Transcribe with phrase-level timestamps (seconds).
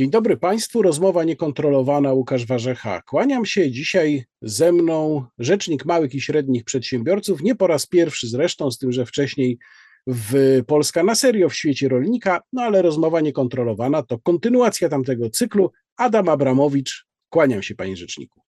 [0.00, 3.02] Dzień dobry Państwu, rozmowa niekontrolowana Łukasz Warzecha.
[3.02, 8.70] Kłaniam się dzisiaj ze mną rzecznik małych i średnich przedsiębiorców, nie po raz pierwszy zresztą,
[8.70, 9.58] z tym, że wcześniej
[10.06, 15.72] w Polska na serio w świecie rolnika, no ale rozmowa niekontrolowana to kontynuacja tamtego cyklu.
[15.96, 18.40] Adam Abramowicz, kłaniam się Panie Rzeczniku.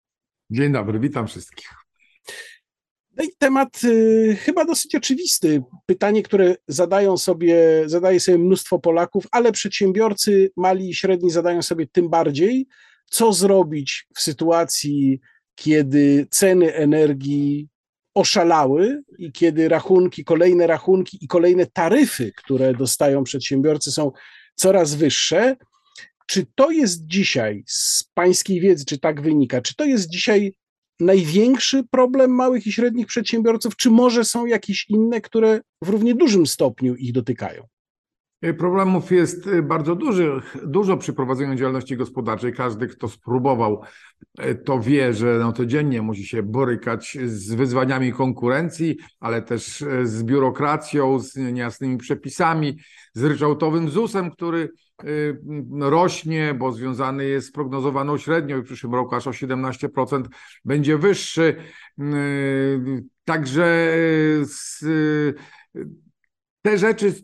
[0.50, 1.79] Dzień dobry, witam wszystkich.
[3.20, 5.62] No i temat y, chyba dosyć oczywisty.
[5.86, 11.86] Pytanie, które zadają sobie, zadaje sobie mnóstwo Polaków, ale przedsiębiorcy mali i średni zadają sobie
[11.86, 12.66] tym bardziej,
[13.10, 15.20] co zrobić w sytuacji,
[15.54, 17.68] kiedy ceny energii
[18.14, 24.12] oszalały i kiedy rachunki, kolejne rachunki i kolejne taryfy, które dostają przedsiębiorcy są
[24.54, 25.56] coraz wyższe.
[26.26, 30.54] Czy to jest dzisiaj, z pańskiej wiedzy, czy tak wynika, czy to jest dzisiaj
[31.00, 36.46] największy problem małych i średnich przedsiębiorców, czy może są jakieś inne, które w równie dużym
[36.46, 37.66] stopniu ich dotykają?
[38.58, 42.52] Problemów jest y, bardzo duży, dużo przy prowadzeniu działalności gospodarczej.
[42.52, 43.82] Każdy, kto spróbował,
[44.44, 50.06] y, to wie, że no codziennie musi się borykać z wyzwaniami konkurencji, ale też y,
[50.06, 52.78] z biurokracją, z niejasnymi przepisami,
[53.14, 54.68] z ryczałtowym ZUS-em, który
[55.80, 60.24] rośnie, bo związany jest z prognozowaną średnią w przyszłym roku aż o 17%
[60.64, 61.56] będzie wyższy.
[63.24, 63.94] Także
[64.42, 64.84] z
[66.62, 67.14] te rzeczy,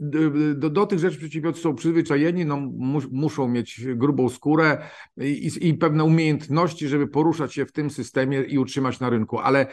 [0.54, 4.78] do, do, tych rzeczy przedsiębiorcy są przyzwyczajeni, no, mus, muszą mieć grubą skórę
[5.16, 9.38] i, i, pewne umiejętności, żeby poruszać się w tym systemie i utrzymać na rynku.
[9.38, 9.70] Ale y,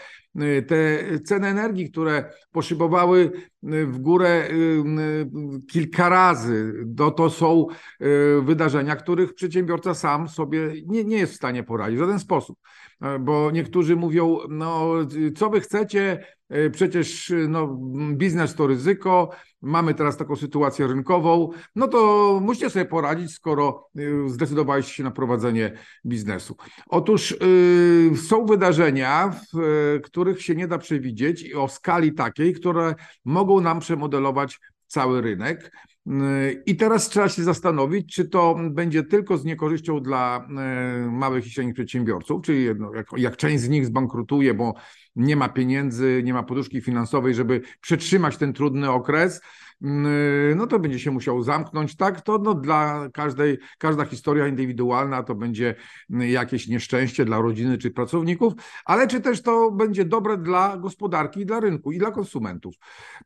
[0.68, 3.32] te ceny energii, które poszybowały
[3.64, 4.84] y, w górę y,
[5.72, 7.68] kilka razy, to, to są
[8.42, 12.60] wydarzenia, których przedsiębiorca sam sobie nie, nie jest w stanie poradzić w żaden sposób.
[13.20, 14.94] Bo niektórzy mówią, no
[15.36, 17.68] co wy chcecie, E, przecież e, no,
[18.14, 19.30] biznes to ryzyko,
[19.62, 25.12] mamy teraz taką sytuację rynkową, no to musicie sobie poradzić, skoro e, zdecydowaliście się na
[25.12, 25.74] prowadzenie
[26.06, 26.56] biznesu.
[26.88, 27.38] Otóż
[28.12, 29.58] yy, są wydarzenia, w
[30.24, 32.96] których się nie da przewidzieć i o skali takiej, które
[33.26, 35.72] mogą nam przemodelować cały rynek.
[36.66, 40.48] I teraz trzeba się zastanowić, czy to będzie tylko z niekorzyścią dla
[41.12, 42.78] małych i średnich przedsiębiorców, czyli jak,
[43.18, 44.74] jak część z nich zbankrutuje, bo
[45.16, 49.42] nie ma pieniędzy, nie ma poduszki finansowej, żeby przetrzymać ten trudny okres,
[50.56, 52.22] no to będzie się musiał zamknąć, tak?
[52.22, 55.76] To no, dla każdej, każda historia indywidualna to będzie
[56.10, 58.54] jakieś nieszczęście dla rodziny czy pracowników,
[58.86, 62.76] ale czy też to będzie dobre dla gospodarki i dla rynku i dla konsumentów.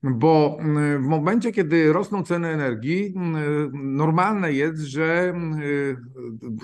[0.04, 5.34] Bo mm, w momencie, kiedy rosną ceny energii, mm, normalne jest, że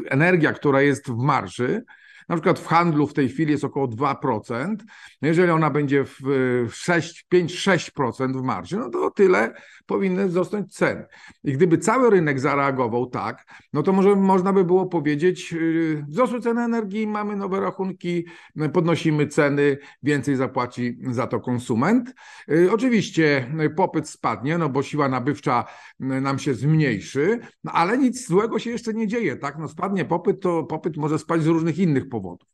[0.10, 1.84] energia, która jest w marży,
[2.30, 4.76] na przykład w handlu w tej chwili jest około 2%.
[5.22, 9.54] No jeżeli ona będzie w 6, 5-6% w marży, no to tyle
[9.86, 11.06] powinny wzrosnąć ceny.
[11.44, 16.42] I gdyby cały rynek zareagował tak, no to może można by było powiedzieć, y, wzrosły
[16.42, 18.26] ceny energii, mamy nowe rachunki,
[18.74, 22.16] podnosimy ceny, więcej zapłaci za to konsument.
[22.52, 25.66] Y, oczywiście popyt spadnie, no bo siła nabywcza
[26.00, 29.58] nam się zmniejszy, no ale nic złego się jeszcze nie dzieje, tak?
[29.60, 32.48] No spadnie popyt, to popyt może spaść z różnych innych powodów.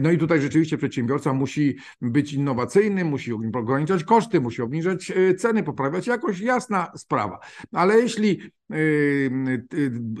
[0.00, 5.62] No i tutaj rzeczywiście przedsiębiorca musi być innowacyjny, musi ograniczać koszty, musi obniżać e, ceny,
[5.62, 7.38] poprawiać jakość, jasna sprawa.
[7.72, 8.40] Ale jeśli
[8.70, 8.76] e,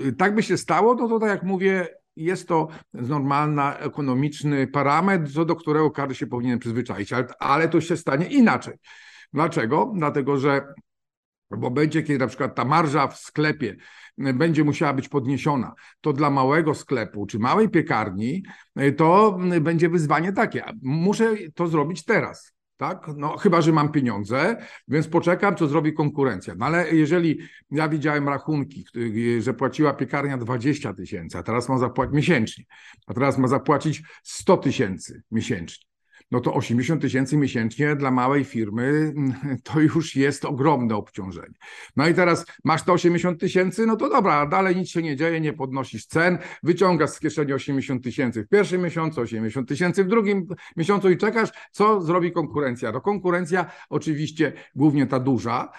[0.08, 5.32] e, tak by się stało, no to tak jak mówię, jest to normalny, ekonomiczny parametr,
[5.32, 8.74] co do którego każdy się powinien przyzwyczaić, ale, ale to się stanie inaczej.
[9.32, 9.92] Dlaczego?
[9.96, 10.74] Dlatego, że
[11.50, 13.76] w momencie, kiedy na przykład ta marża w sklepie
[14.18, 18.42] będzie musiała być podniesiona, to dla małego sklepu czy małej piekarni
[18.96, 20.64] to będzie wyzwanie takie.
[20.82, 22.52] Muszę to zrobić teraz.
[22.76, 23.06] Tak?
[23.16, 24.56] No, chyba, że mam pieniądze,
[24.88, 26.54] więc poczekam, co zrobi konkurencja.
[26.58, 27.38] No ale jeżeli
[27.70, 28.84] ja widziałem rachunki,
[29.38, 32.64] że płaciła piekarnia 20 tysięcy, a teraz ma zapłacić miesięcznie,
[33.06, 35.91] a teraz ma zapłacić 100 tysięcy miesięcznie
[36.32, 39.34] no to 80 tysięcy miesięcznie dla małej firmy mm,
[39.72, 41.54] to już jest ogromne obciążenie.
[41.96, 45.40] No i teraz masz to 80 tysięcy, no to dobra, dalej nic się nie dzieje,
[45.40, 50.46] nie podnosisz cen, wyciągasz z kieszeni 80 tysięcy w pierwszym miesiącu, 80 tysięcy w drugim
[50.76, 52.92] miesiącu i czekasz, co zrobi konkurencja.
[52.92, 55.72] To konkurencja oczywiście głównie ta duża,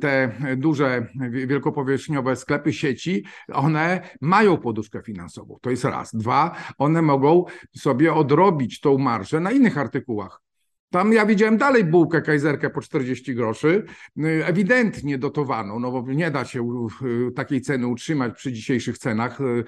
[0.00, 6.14] te duże, wielkopowierzchniowe sklepy sieci, one mają poduszkę finansową, to jest raz.
[6.14, 7.44] Dwa, one mogą
[7.76, 10.45] sobie odrobić tą marżę, marże na innych artykułach.
[10.90, 13.84] Tam ja widziałem dalej bułkę kajzerkę po 40 groszy,
[14.18, 16.88] y, ewidentnie dotowaną, no bo nie da się
[17.28, 19.64] y, takiej ceny utrzymać przy dzisiejszych cenach, y,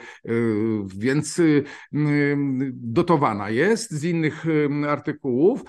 [0.97, 1.41] więc
[2.73, 4.44] dotowana jest z innych
[4.88, 5.65] artykułów,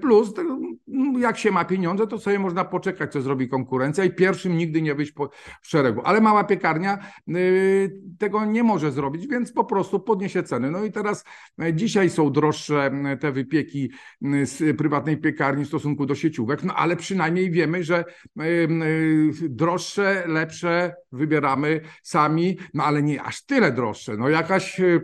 [0.00, 0.34] plus
[1.18, 4.94] jak się ma pieniądze, to sobie można poczekać, co zrobi konkurencja i pierwszym nigdy nie
[4.94, 5.30] wyjść po
[5.62, 6.00] szeregu.
[6.04, 6.98] Ale mała piekarnia
[8.18, 10.70] tego nie może zrobić, więc po prostu podniesie ceny.
[10.70, 11.24] No i teraz
[11.72, 12.90] dzisiaj są droższe
[13.20, 13.90] te wypieki
[14.44, 18.04] z prywatnej piekarni w stosunku do sieciówek, no ale przynajmniej wiemy, że
[19.48, 24.16] droższe, lepsze wybieramy sami, no ale nie aż tyle droższe.
[24.16, 25.00] No jakaś e,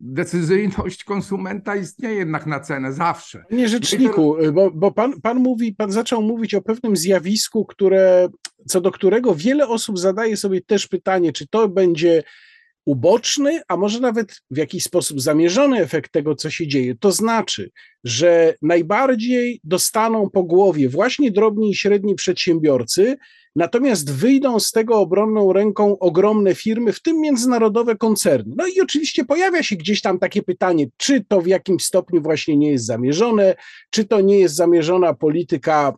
[0.00, 3.44] decyzyjność konsumenta istnieje jednak na cenę zawsze.
[3.50, 8.28] Nie rzeczniku, bo, bo pan, pan mówi, pan zaczął mówić o pewnym zjawisku, które,
[8.66, 12.22] co do którego wiele osób zadaje sobie też pytanie, czy to będzie
[12.86, 16.94] uboczny, a może nawet w jakiś sposób zamierzony efekt tego, co się dzieje.
[17.00, 17.70] To znaczy,
[18.04, 23.16] że najbardziej dostaną po głowie właśnie drobni i średni przedsiębiorcy,
[23.56, 28.54] natomiast wyjdą z tego obronną ręką ogromne firmy, w tym międzynarodowe koncerny.
[28.58, 32.56] No i oczywiście pojawia się gdzieś tam takie pytanie, czy to w jakimś stopniu właśnie
[32.56, 33.54] nie jest zamierzone,
[33.90, 35.94] czy to nie jest zamierzona polityka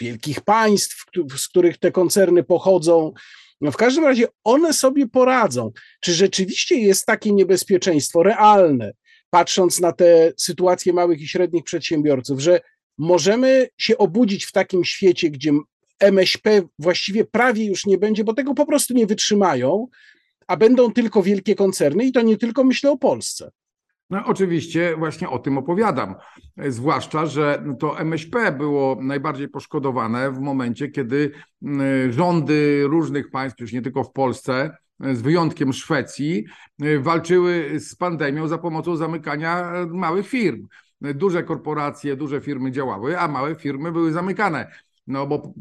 [0.00, 1.04] wielkich państw,
[1.36, 3.12] z których te koncerny pochodzą,
[3.60, 5.72] no w każdym razie one sobie poradzą.
[6.00, 8.92] Czy rzeczywiście jest takie niebezpieczeństwo realne,
[9.30, 12.60] patrząc na tę sytuację małych i średnich przedsiębiorców, że
[12.98, 15.52] możemy się obudzić w takim świecie, gdzie
[16.00, 19.86] MŚP właściwie prawie już nie będzie, bo tego po prostu nie wytrzymają,
[20.46, 23.50] a będą tylko wielkie koncerny i to nie tylko myślę o Polsce.
[24.10, 26.14] No, oczywiście właśnie o tym opowiadam.
[26.68, 33.72] Zwłaszcza, że to MŚP było najbardziej poszkodowane w momencie, kiedy mm, rządy różnych państw, już
[33.72, 36.44] nie tylko w Polsce, z wyjątkiem Szwecji,
[37.00, 40.66] walczyły z pandemią za pomocą zamykania małych firm.
[41.00, 44.72] Duże korporacje, duże firmy działały, a małe firmy były zamykane.
[45.06, 45.52] No bo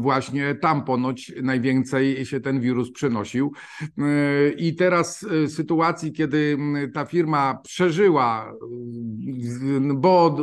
[0.00, 3.52] właśnie tam ponoć najwięcej się ten wirus przenosił.
[3.98, 6.58] E, I teraz w sytuacji, kiedy
[6.94, 8.54] ta firma przeżyła,
[9.94, 10.36] bo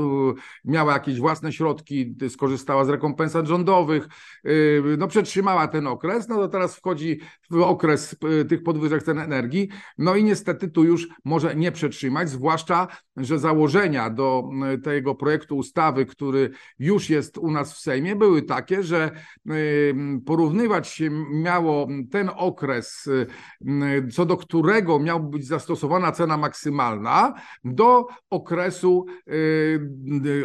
[0.65, 4.07] miała jakieś własne środki, skorzystała z rekompensat rządowych,
[4.43, 4.51] e,
[4.97, 7.19] no przetrzymała ten okres, no to teraz wchodzi
[7.51, 12.29] w okres e, tych podwyżek cen energii, no i niestety tu już może nie przetrzymać,
[12.29, 12.87] zwłaszcza,
[13.17, 14.43] że założenia do
[14.83, 16.49] tego projektu ustawy, który
[16.79, 19.11] już jest u nas w Sejmie, były takie, że
[20.25, 23.09] porównywać się miało ten okres,
[24.13, 27.33] co do którego miała być zastosowana cena maksymalna,
[27.63, 29.05] do okresu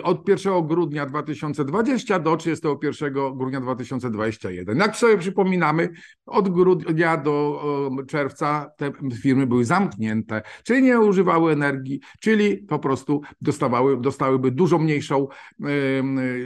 [0.03, 4.79] od 1 grudnia 2020 do 31 grudnia 2021.
[4.79, 5.89] Jak sobie przypominamy,
[6.27, 7.61] od grudnia do
[8.09, 8.93] czerwca te
[9.23, 15.29] firmy były zamknięte, czyli nie używały energii, czyli po prostu dostawały, dostałyby dużo mniejszą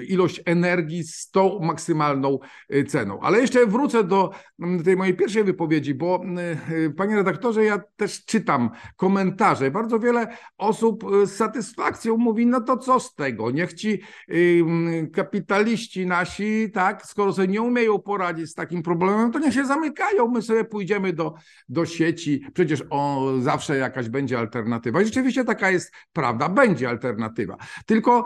[0.08, 2.38] ilość energii z tą maksymalną
[2.74, 3.20] y, ceną.
[3.20, 6.22] Ale jeszcze wrócę do mm, tej mojej pierwszej wypowiedzi, bo
[6.70, 9.70] y, y, panie redaktorze, ja też czytam komentarze.
[9.70, 13.50] Bardzo wiele osób z satysfakcją mówi, no to co z tego?
[13.50, 19.38] Niech ci mm, kapitaliści nasi, tak, skoro sobie nie umieją poradzić z takim problemem, to
[19.38, 21.34] niech się zamykają, my sobie pójdziemy do,
[21.68, 25.02] do sieci, przecież o, zawsze jakaś będzie alternatywa.
[25.02, 27.56] I rzeczywiście taka jest prawda, będzie alternatywa.
[27.86, 28.24] Tylko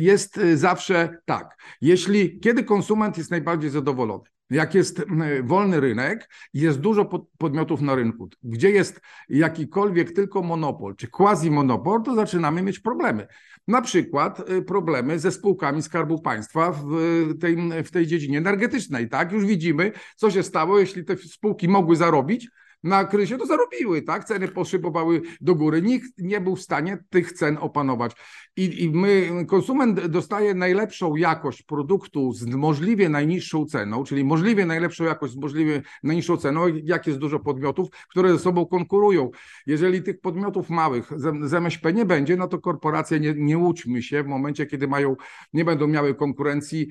[0.00, 4.24] jest zawsze tak, jeśli kiedy konsument jest najbardziej zadowolony?
[4.50, 5.02] Jak jest
[5.42, 12.14] wolny rynek, jest dużo podmiotów na rynku, gdzie jest jakikolwiek tylko monopol czy quasi-monopol, to
[12.14, 13.26] zaczynamy mieć problemy.
[13.68, 19.08] Na przykład y, problemy ze spółkami Skarbu Państwa w tej, w tej dziedzinie energetycznej.
[19.08, 22.48] Tak, już widzimy, co się stało, jeśli te spółki mogły zarobić,
[22.84, 24.24] na kryzysie, to zarobiły, tak?
[24.24, 25.82] Ceny poszybowały do góry.
[25.82, 28.12] Nikt nie był w stanie tych cen opanować.
[28.56, 35.04] I, I my, konsument dostaje najlepszą jakość produktu z możliwie najniższą ceną, czyli możliwie najlepszą
[35.04, 39.30] jakość z możliwie najniższą ceną, jak jest dużo podmiotów, które ze sobą konkurują.
[39.66, 44.22] Jeżeli tych podmiotów małych z, MŚP nie będzie, no to korporacje, nie, nie łudźmy się,
[44.22, 45.16] w momencie, kiedy mają,
[45.52, 46.88] nie będą miały konkurencji,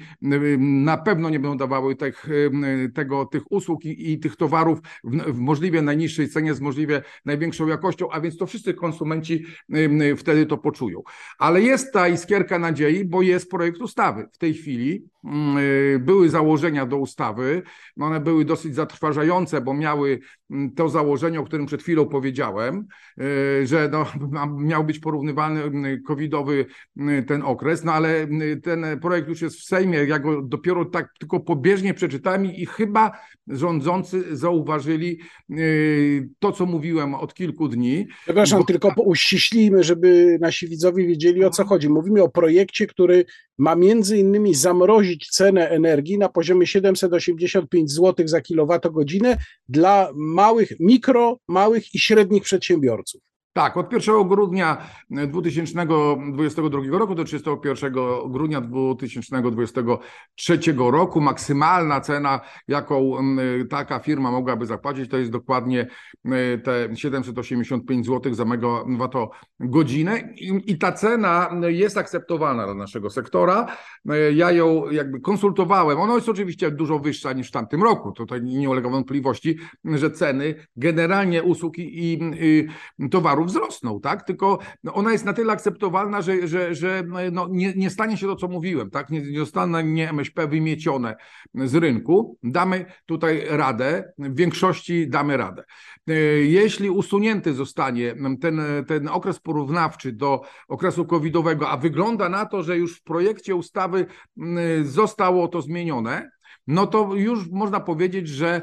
[0.59, 2.27] na pewno nie będą dawały tych,
[2.93, 7.67] tego, tych usług i, i tych towarów w, w możliwie najniższej cenie z możliwie największą
[7.67, 9.45] jakością, a więc to wszyscy konsumenci
[10.17, 11.01] wtedy to poczują.
[11.39, 15.05] Ale jest ta iskierka nadziei, bo jest projekt ustawy w tej chwili.
[15.95, 17.61] Y, były założenia do ustawy,
[17.99, 20.19] one były dosyć zatrważające, bo miały
[20.75, 22.87] to założenie, o którym przed chwilą powiedziałem,
[23.63, 24.05] że no,
[24.57, 26.65] miał być porównywalny covidowy
[27.27, 28.27] ten okres, no ale
[28.63, 33.11] ten projekt już jest w Sejmie, ja go dopiero tak tylko pobieżnie przeczytałem i chyba
[33.47, 35.19] rządzący zauważyli
[36.39, 38.07] to, co mówiłem od kilku dni.
[38.23, 38.65] Przepraszam, bo...
[38.65, 41.89] tylko uściślimy, żeby nasi widzowie wiedzieli o co chodzi.
[41.89, 43.25] Mówimy o projekcie, który
[43.57, 49.37] ma między innymi zamrozić cenę energii na poziomie 785 zł za kilowatogodzinę
[49.69, 53.32] dla małych, mikro, małych i średnich przedsiębiorców.
[53.53, 54.77] Tak, od 1 grudnia
[55.09, 57.93] 2022 roku do 31
[58.27, 65.87] grudnia 2023 roku maksymalna cena, jaką mm, taka firma mogłaby zapłacić, to jest dokładnie
[66.25, 70.33] mm, te 785 zł za megawattogodzinę
[70.65, 73.67] i ta cena jest akceptowalna dla naszego sektora.
[74.33, 75.99] Ja ją jakby konsultowałem.
[75.99, 78.11] Ona jest oczywiście dużo wyższa niż w tamtym roku.
[78.11, 82.67] Tutaj nie ulega wątpliwości, że ceny generalnie usług i, i
[83.43, 84.23] towarów wzrosną, tak?
[84.23, 88.27] Tylko no, ona jest na tyle akceptowalna, że, że, że no, nie, nie stanie się
[88.27, 89.09] to, co mówiłem, tak?
[89.09, 91.15] Nie, nie zostanie MŚP wymiecione
[91.53, 92.37] z rynku.
[92.43, 95.63] Damy tutaj radę, w większości damy radę.
[96.07, 102.63] E, jeśli usunięty zostanie ten, ten okres porównawczy do okresu covidowego, a wygląda na to,
[102.63, 104.05] że już w projekcie ustawy
[104.83, 106.29] zostało to zmienione,
[106.67, 108.61] no to już można powiedzieć, że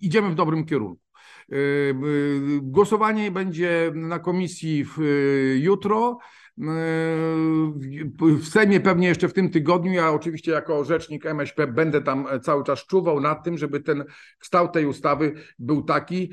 [0.00, 1.05] idziemy w dobrym kierunku.
[1.52, 6.18] Y, y, głosowanie będzie na komisji y, jutro.
[8.38, 9.92] W Sejmie pewnie jeszcze w tym tygodniu.
[9.92, 14.04] Ja oczywiście jako rzecznik MŚP będę tam cały czas czuwał nad tym, żeby ten
[14.38, 16.32] kształt tej ustawy był taki,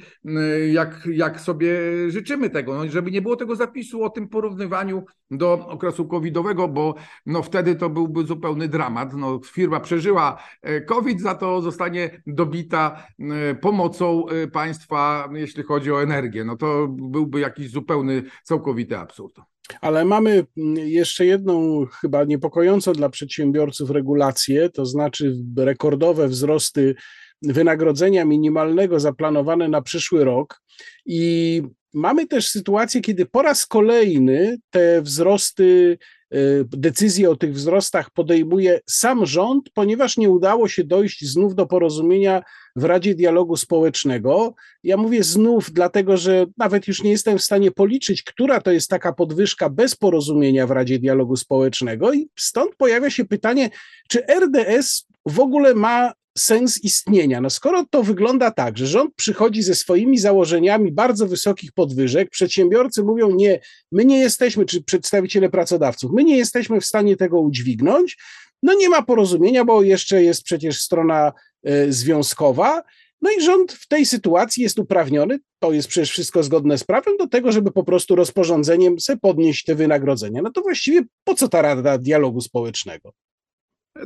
[0.72, 5.68] jak, jak sobie życzymy tego, no, żeby nie było tego zapisu o tym porównywaniu do
[5.68, 9.14] okresu covidowego, bo no wtedy to byłby zupełny dramat.
[9.14, 15.92] No, firma przeżyła e, COVID, za to zostanie dobita e, pomocą e, państwa, jeśli chodzi
[15.92, 16.46] o energię.
[16.46, 19.53] No to byłby jakiś zupełny, całkowity absurd.
[19.82, 26.96] Ale mamy mm, jeszcze jedną chyba niepokojącą dla przedsiębiorców regulację, to znaczy rekordowe wzrosty
[27.42, 30.62] wynagrodzenia minimalnego zaplanowane na przyszły rok.
[31.06, 31.62] I
[31.94, 35.98] mamy też sytuację, kiedy po raz kolejny te wzrosty
[36.34, 41.66] Y, decyzje o tych wzrostach podejmuje sam rząd, ponieważ nie udało się dojść znów do
[41.66, 42.44] porozumienia
[42.76, 44.56] w Radzie Dialogu Społecznego.
[44.84, 48.90] Ja mówię znów, dlatego że nawet już nie jestem w stanie policzyć, która to jest
[48.90, 53.70] taka podwyżka bez porozumienia w Radzie Dialogu Społecznego, i stąd pojawia się pytanie,
[54.10, 57.42] czy RDS w ogóle ma sens istnienia.
[57.42, 63.04] No skoro to wygląda tak, że rząd przychodzi ze swoimi założeniami bardzo wysokich podwyżek, przedsiębiorcy
[63.04, 63.60] mówią nie,
[63.92, 68.18] my nie jesteśmy, czy przedstawiciele pracodawców, my nie jesteśmy w stanie tego udźwignąć,
[68.64, 71.32] no nie ma porozumienia, bo jeszcze jest przecież strona
[71.70, 72.84] y, związkowa,
[73.22, 77.18] no i rząd w tej sytuacji jest uprawniony, to jest przecież wszystko zgodne z prawem,
[77.18, 80.42] do tego, żeby po prostu rozporządzeniem sobie podnieść te wynagrodzenia.
[80.42, 83.14] No to właściwie po co ta Rada Dialogu Społecznego?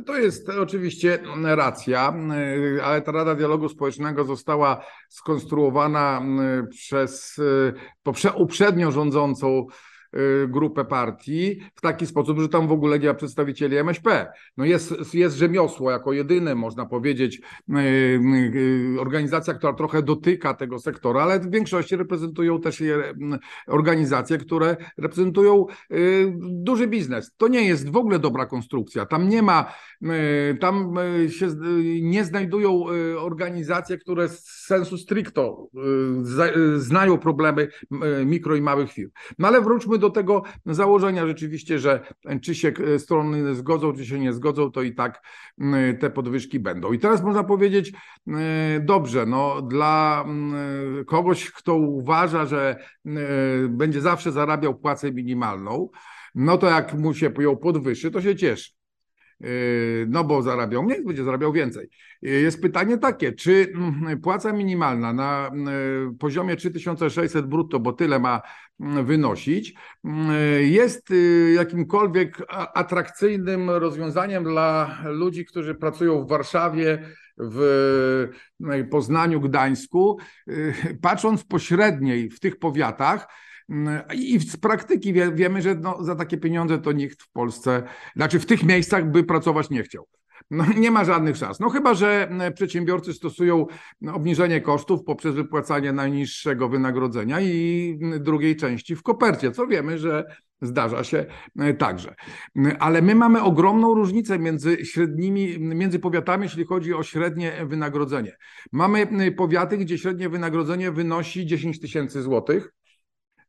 [0.06, 2.14] To jest oczywiście racja,
[2.84, 6.22] ale ta Rada Dialogu Społecznego została skonstruowana
[6.70, 7.40] przez
[8.36, 9.97] uprzednio rządzącą Y,
[10.48, 14.32] grupę partii w taki sposób, że tam w ogóle nie ma przedstawicieli MŚP.
[14.56, 17.74] No jest, jest rzemiosło jako jedyne, można powiedzieć, y,
[18.96, 23.14] y, organizacja, która trochę dotyka tego sektora, ale w większości reprezentują też je
[23.66, 25.66] organizacje, które reprezentują
[26.40, 27.34] duży biznes.
[27.36, 29.06] To nie jest w ogóle dobra konstrukcja.
[29.06, 29.74] Tam nie ma,
[30.60, 30.94] tam
[31.28, 31.48] się
[32.02, 32.84] nie znajdują
[33.18, 35.68] organizacje, które z sensu stricto
[36.76, 37.68] znają problemy
[38.26, 39.10] mikro i małych firm.
[39.38, 42.00] No ale wróćmy do tego założenia rzeczywiście, że
[42.42, 45.22] czy się e, strony zgodzą, czy się nie zgodzą, to i tak
[46.00, 46.92] te podwyżki będą.
[46.92, 47.92] I teraz można powiedzieć,
[48.28, 50.24] e, dobrze, no dla
[51.06, 52.76] kogoś, kto uważa, że
[53.68, 55.88] będzie zawsze zarabiał płacę minimalną,
[56.34, 58.77] no to jak mu się ją podwyższy, to się cieszy.
[59.40, 61.88] Yy, no bo zarabiał mniej, będzie zarabiał więcej.
[62.22, 68.18] Yy, jest pytanie takie, czy mm, płaca minimalna na yy, poziomie 3600 brutto, bo tyle
[68.18, 68.42] ma
[68.80, 69.74] mm, wynosić,
[70.60, 71.08] jest
[71.54, 72.42] jakimkolwiek
[72.74, 77.02] atrakcyjnym rozwiązaniem dla ludzi, którzy pracują w Warszawie,
[77.38, 78.28] w
[78.90, 80.18] Poznaniu, Gdańsku,
[81.02, 83.28] patrząc pośredniej w tych powiatach,
[84.14, 87.82] i z praktyki wiemy, że no, za takie pieniądze to nikt w Polsce,
[88.16, 90.06] znaczy w tych miejscach by pracować nie chciał.
[90.50, 91.60] no, nie ma żadnych szans.
[91.60, 93.66] No chyba, że przedsiębiorcy stosują
[94.12, 100.24] obniżenie kosztów poprzez wypłacanie najniższego wynagrodzenia i drugiej części w kopercie, co wiemy, że
[100.62, 101.26] Zdarza się
[101.78, 102.14] także.
[102.78, 108.36] Ale my mamy ogromną różnicę między średnimi, między powiatami, jeśli chodzi o średnie wynagrodzenie.
[108.72, 112.72] Mamy powiaty, gdzie średnie wynagrodzenie wynosi 10 tysięcy złotych.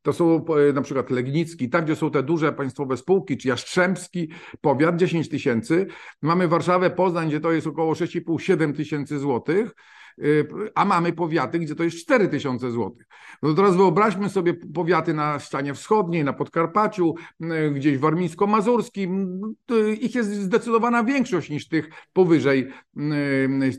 [0.01, 4.29] To są e, na przykład Legnicki, tam gdzie są te duże państwowe spółki, czy Jastrzębski,
[4.61, 5.87] powiat 10 tysięcy.
[6.21, 9.75] Mamy Warszawę, Poznań, gdzie to jest około 6,5-7 tysięcy złotych.
[10.23, 13.07] Y, a mamy powiaty, gdzie to jest 4 tysiące złotych.
[13.43, 19.39] No teraz wyobraźmy sobie powiaty na ścianie wschodniej, na Podkarpaciu, y, gdzieś Warmińsko-Mazurskim.
[19.71, 22.69] Y, ich jest zdecydowana większość niż tych powyżej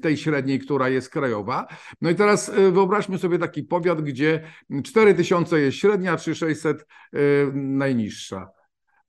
[0.03, 1.67] tej średniej, która jest krajowa.
[2.01, 4.43] No i teraz wyobraźmy sobie taki powiat, gdzie
[4.85, 6.87] 4 tysiące jest średnia, 3600
[7.53, 8.60] najniższa.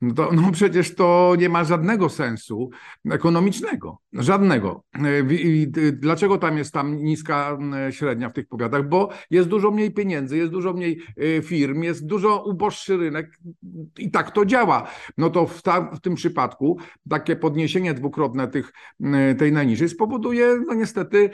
[0.01, 2.69] No, to, no przecież to nie ma żadnego sensu
[3.11, 3.97] ekonomicznego.
[4.13, 4.83] Żadnego.
[5.29, 7.57] I dlaczego tam jest tam niska
[7.89, 8.89] średnia w tych powiatach?
[8.89, 13.39] Bo jest dużo mniej pieniędzy, jest dużo mniej y, firm, jest dużo uboższy rynek
[13.97, 14.87] i tak to działa.
[15.17, 16.77] No to w, ta, w tym przypadku
[17.09, 18.73] takie podniesienie dwukrotne tych,
[19.37, 21.29] tej najniższej spowoduje no niestety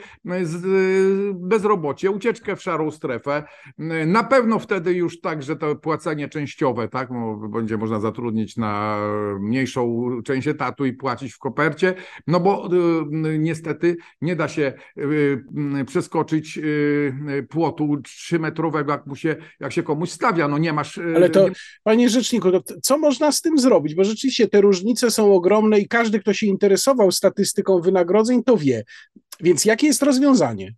[1.34, 3.44] bezrobocie, ucieczkę w szarą strefę.
[4.06, 8.98] Na pewno wtedy już tak, że to płacenie częściowe, tak, no, będzie można zatrudnić na
[9.40, 11.94] mniejszą część etatu i płacić w kopercie,
[12.26, 12.68] no bo
[13.26, 19.82] y, niestety nie da się y, przeskoczyć y, płotu trzymetrowego, jak, mu się, jak się
[19.82, 20.98] komuś stawia, no nie masz...
[20.98, 21.46] Ale to,
[21.82, 22.48] panie rzeczniku,
[22.82, 23.94] co można z tym zrobić?
[23.94, 28.84] Bo rzeczywiście te różnice są ogromne i każdy, kto się interesował statystyką wynagrodzeń, to wie.
[29.40, 30.74] Więc jakie jest rozwiązanie?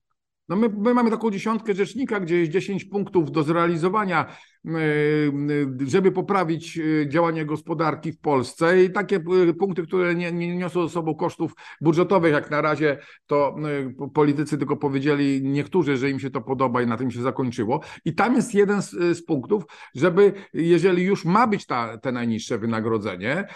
[0.50, 4.26] No my, my, mamy taką dziesiątkę rzecznika, gdzie jest 10 punktów do zrealizowania,
[4.66, 4.70] e,
[5.86, 10.88] żeby poprawić e, działanie gospodarki w Polsce i takie e, punkty, które nie, nie niosą
[10.88, 13.56] ze sobą kosztów budżetowych, jak na razie to
[14.14, 17.80] politycy tylko powiedzieli niektórzy, że im się to podoba i na tym się zakończyło.
[18.04, 19.64] I tam jest jeden z, z punktów,
[19.94, 23.46] żeby jeżeli już ma być ta, te najniższe wynagrodzenie,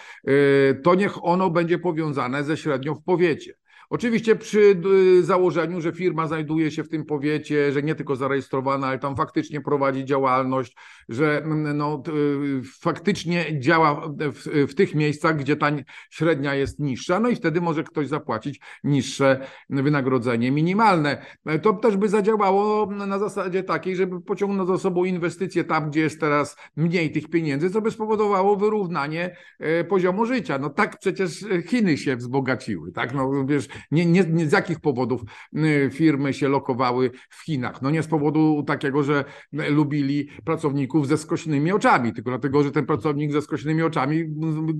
[0.82, 3.54] to niech ono będzie powiązane ze średnią w powiecie.
[3.90, 4.80] Oczywiście przy
[5.18, 9.16] y, założeniu, że firma znajduje się w tym powiecie, że nie tylko zarejestrowana, ale tam
[9.16, 10.76] faktycznie prowadzi działalność,
[11.08, 15.70] że mm, no, y, faktycznie działa w, w, tych miejscach, gdzie ta
[16.10, 21.26] średnia jest niższa, no i wtedy może ktoś zapłacić niższe wynagrodzenie minimalne.
[21.62, 26.20] To też by zadziałało na zasadzie takiej, żeby pociągnąć za sobą inwestycje tam, gdzie jest
[26.20, 30.58] teraz mniej tych pieniędzy, co by spowodowało wyrównanie e, poziomu życia.
[30.58, 33.14] No tak przecież Chiny się wzbogaciły, tak?
[33.14, 35.22] No wiesz, nie, nie, nie z jakich powodów
[35.56, 37.82] y, firmy się lokowały w Chinach.
[37.82, 42.86] No nie z powodu takiego, że lubili pracowników ze skośnymi oczami, tylko dlatego, że ten
[42.86, 44.24] pracownik ze skośnymi oczami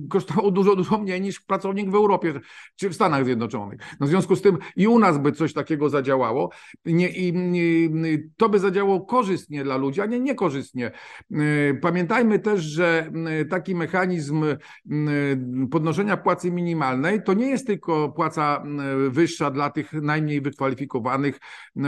[0.09, 2.33] kosztował dużo, dużo mniej niż pracownik w Europie
[2.75, 3.79] czy w Stanach Zjednoczonych.
[3.99, 6.49] No w związku z tym i u nas by coś takiego zadziałało
[6.85, 7.89] nie, i, i
[8.37, 10.91] to by zadziałało korzystnie dla ludzi, a nie niekorzystnie.
[11.31, 14.45] Y, pamiętajmy też, że y, taki mechanizm
[15.71, 18.63] podnoszenia płacy minimalnej to nie jest tylko płaca
[19.09, 21.39] wyższa dla tych najmniej wykwalifikowanych
[21.77, 21.81] y,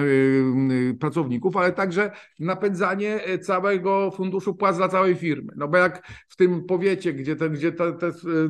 [0.72, 5.54] y, pracowników, ale także napędzanie całego funduszu płac dla całej firmy.
[5.56, 7.94] No bo jak w tym powiecie, gdzie te, gdzie te,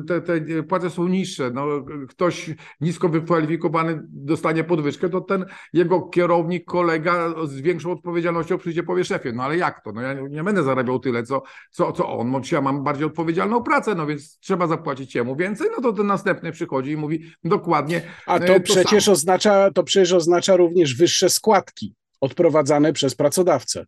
[0.06, 1.66] te, te płace są niższe, no
[2.08, 9.04] ktoś nisko wykwalifikowany dostanie podwyżkę, to ten jego kierownik, kolega z większą odpowiedzialnością przyjdzie powie
[9.04, 9.92] szefie, no ale jak to?
[9.92, 13.62] No ja nie będę zarabiał tyle, co, co, co on, bo ja mam bardziej odpowiedzialną
[13.62, 18.02] pracę, no więc trzeba zapłacić jemu więcej, no to ten następny przychodzi i mówi dokładnie
[18.26, 19.12] a to, to przecież samo.
[19.12, 23.84] oznacza, to przecież oznacza również wyższe składki odprowadzane przez pracodawcę.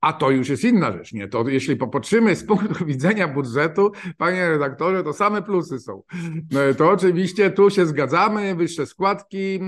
[0.00, 1.28] A to już jest inna rzecz, nie?
[1.28, 6.02] To jeśli popatrzymy z punktu widzenia budżetu, panie redaktorze, to same plusy są.
[6.50, 9.60] No, to oczywiście tu się zgadzamy, wyższe składki,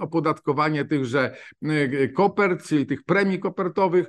[0.00, 4.06] opodatkowanie tychże y, kopert, czyli tych premii kopertowych,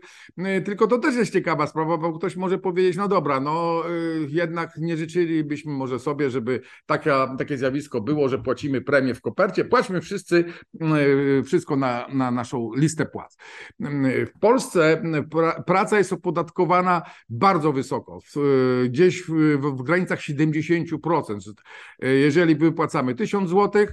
[0.57, 4.27] y, tylko to też jest ciekawa sprawa, bo ktoś może powiedzieć, no dobra, no y,
[4.29, 9.65] jednak nie życzylibyśmy może sobie, żeby taka, takie zjawisko było, że płacimy premię w kopercie,
[9.65, 10.45] płaćmy wszyscy
[11.45, 13.38] wszystko na, na naszą listę płac.
[14.35, 15.01] W Polsce
[15.65, 18.19] praca jest opodatkowana bardzo wysoko,
[18.86, 21.54] gdzieś w, w granicach 70%.
[21.99, 23.86] Jeżeli wypłacamy 1000 zł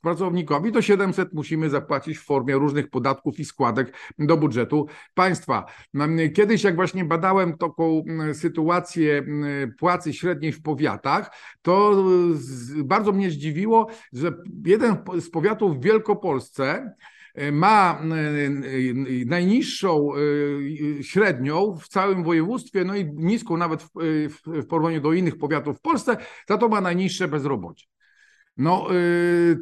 [0.00, 5.64] pracownikowi, to 700 musimy zapłacić w formie różnych podatków i składek do budżetu państwa.
[6.34, 9.26] Kiedyś, jak właśnie badałem taką sytuację
[9.78, 11.30] płacy średniej w powiatach,
[11.62, 12.04] to
[12.84, 14.32] bardzo mnie zdziwiło, że
[14.66, 16.94] jeden z powiatów w Wielkopolsce E,
[17.52, 18.50] ma e, e,
[19.26, 20.10] najniższą
[21.02, 26.16] średnią w całym województwie, no i niską nawet w, porównaniu do innych powiatów w Polsce,
[26.48, 27.86] za to ma najniższe bezrobocie.
[28.56, 28.86] No,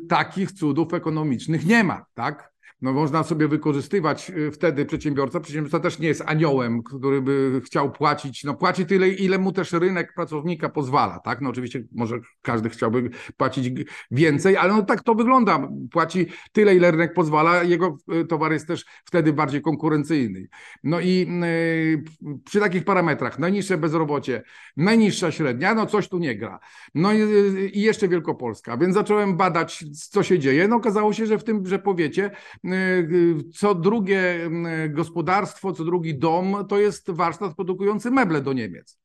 [0.08, 2.52] takich cudów ekonomicznych nie ma, tak?
[2.82, 5.40] No można sobie wykorzystywać y, wtedy przedsiębiorca.
[5.40, 9.72] Przedsiębiorca też nie jest aniołem, który by chciał płacić, no płaci tyle, ile mu też
[9.72, 11.40] rynek pracownika pozwala, tak?
[11.40, 15.68] No oczywiście może każdy chciałby płacić więcej, ale no tak to wygląda.
[15.90, 20.48] Płaci tyle, ile rynek pozwala, jego y, towar jest też wtedy bardziej konkurencyjny.
[20.84, 21.40] No i
[22.22, 24.42] yy, przy takich parametrach, najniższe bezrobocie,
[24.76, 26.58] najniższa średnia, no coś tu nie gra.
[26.94, 30.68] No y, i jeszcze Wielkopolska, więc zacząłem badać, co się dzieje.
[30.68, 32.30] No okazało się, że w tym, że powiecie,
[33.54, 34.50] co drugie
[34.88, 38.98] gospodarstwo, co drugi dom to jest warsztat produkujący meble do Niemiec.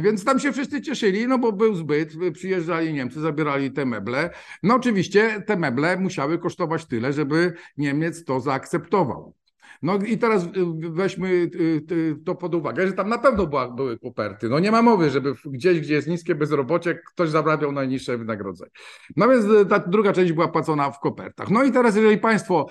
[0.00, 4.30] Więc tam się wszyscy cieszyli, no bo był zbyt, przyjeżdżali Niemcy, zabierali te meble.
[4.62, 9.34] No oczywiście te meble musiały kosztować tyle, żeby Niemiec to zaakceptował.
[9.82, 10.48] No i teraz y,
[10.90, 11.50] weźmy y,
[11.92, 14.48] y, to pod uwagę, że tam na pewno była, były koperty.
[14.48, 18.70] No nie ma mowy, żeby gdzieś, gdzie jest niskie bezrobocie, ktoś zarabiał najniższe wynagrodzenie.
[19.16, 21.50] No więc ta druga część była płacona w kopertach.
[21.50, 22.66] No i teraz, jeżeli państwo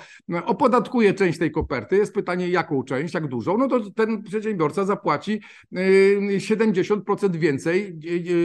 [0.46, 5.42] opodatkuje część tej koperty, jest pytanie, jaką część, jak dużą, no to ten przedsiębiorca zapłaci
[5.74, 8.00] 70% więcej,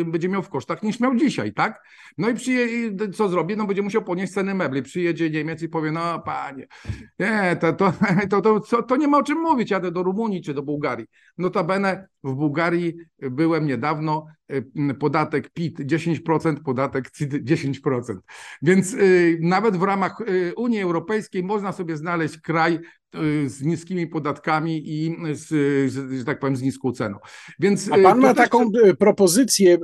[0.06, 1.82] będzie miał w kosztach niż miał dzisiaj, tak?
[2.18, 2.68] No i przyje,
[3.14, 3.56] co zrobi?
[3.56, 4.82] No będzie musiał ponieść ceny mebli.
[4.82, 6.66] Przyjedzie Niemiec i powie, no panie,
[7.18, 7.92] nie, to, to,
[8.30, 9.70] to, to to, to nie ma o czym mówić.
[9.70, 11.06] Jadę do Rumunii czy do Bułgarii.
[11.38, 18.14] Notabene w Bułgarii byłem niedawno, y, podatek PIT 10%, podatek CIT 10%.
[18.62, 22.78] Więc y, nawet w ramach y, Unii Europejskiej można sobie znaleźć kraj
[23.46, 25.48] z niskimi podatkami i z,
[26.12, 27.18] że tak powiem, z niską ceną.
[27.58, 29.78] Więc A pan ma taką propozycję,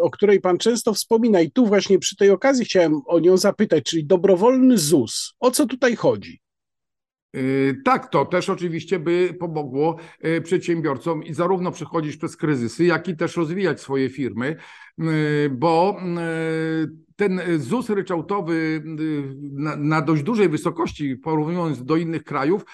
[0.00, 3.84] o której pan często wspomina i tu właśnie przy tej okazji chciałem o nią zapytać,
[3.84, 5.34] czyli dobrowolny ZUS.
[5.40, 6.40] O co tutaj chodzi?
[7.36, 13.08] Y, tak, to też oczywiście by pomogło y, przedsiębiorcom i zarówno przechodzić przez kryzysy, jak
[13.08, 14.56] i też rozwijać swoje firmy,
[15.00, 16.00] y, bo
[17.16, 18.82] ten ZUS ryczałtowy
[19.52, 22.64] na, na dość dużej wysokości, porównując do innych krajów,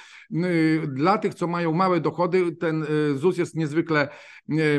[0.86, 4.08] dla tych, co mają małe dochody, ten ZUS jest niezwykle,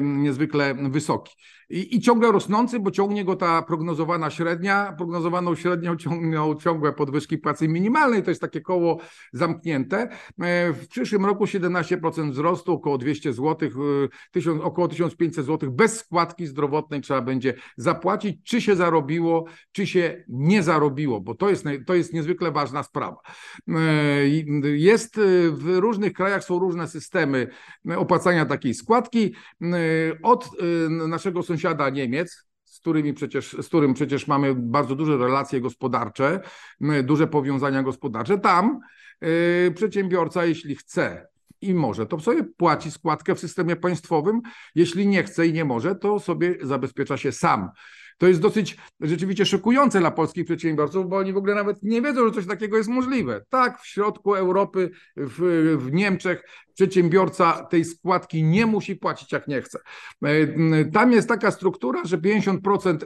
[0.02, 1.36] niezwykle wysoki
[1.70, 4.94] i, i ciągle rosnący, bo ciągnie go ta prognozowana średnia.
[4.98, 9.00] Prognozowaną średnią ciągną ciągłe podwyżki płacy minimalnej, to jest takie koło
[9.34, 10.10] zamknięte.
[10.42, 13.70] E, w przyszłym roku 17% wzrostu, około 200 zł,
[14.32, 20.24] 1000, około 1500 zł bez składki zdrowotnej trzeba będzie zapłacić, czy się zarobiło, czy się
[20.28, 23.18] nie zarobiło, bo to jest, to jest niezwykle ważna sprawa.
[23.68, 24.28] E,
[24.64, 27.48] jest e, w różnych krajach są różne systemy
[27.98, 29.34] opłacania takiej składki.
[30.24, 30.50] Od
[31.08, 36.40] naszego sąsiada sąsiada Niemiec, z, którymi przecież, z którym przecież mamy bardzo duże relacje gospodarcze,
[37.04, 38.38] duże powiązania gospodarcze.
[38.38, 38.80] Tam
[39.22, 41.28] yy, przedsiębiorca, jeśli chce
[41.62, 44.42] i może, to sobie płaci składkę w systemie państwowym.
[44.76, 47.70] Jeśli nie chce i nie może, to sobie zabezpiecza się sam.
[48.20, 52.28] To jest dosyć rzeczywiście szokujące dla polskich przedsiębiorców, bo oni w ogóle nawet nie wiedzą,
[52.28, 53.46] że coś takiego jest możliwe.
[53.50, 59.62] Tak, w środku Europy, w, w Niemczech przedsiębiorca tej składki nie musi płacić, jak nie
[59.62, 59.80] chce.
[60.24, 62.98] E, tam jest taka struktura, że 50%,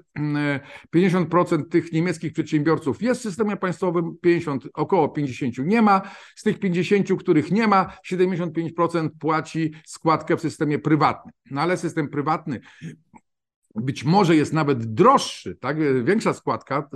[0.96, 6.02] 50% e, tych niemieckich przedsiębiorców jest w systemie państwowym, 50, około 50 nie ma.
[6.36, 11.34] Z tych 50, których nie ma, 75% płaci składkę w systemie prywatnym.
[11.52, 12.60] No ale system prywatny
[13.76, 16.04] być może jest nawet droższy, tak?
[16.04, 16.90] większa składka,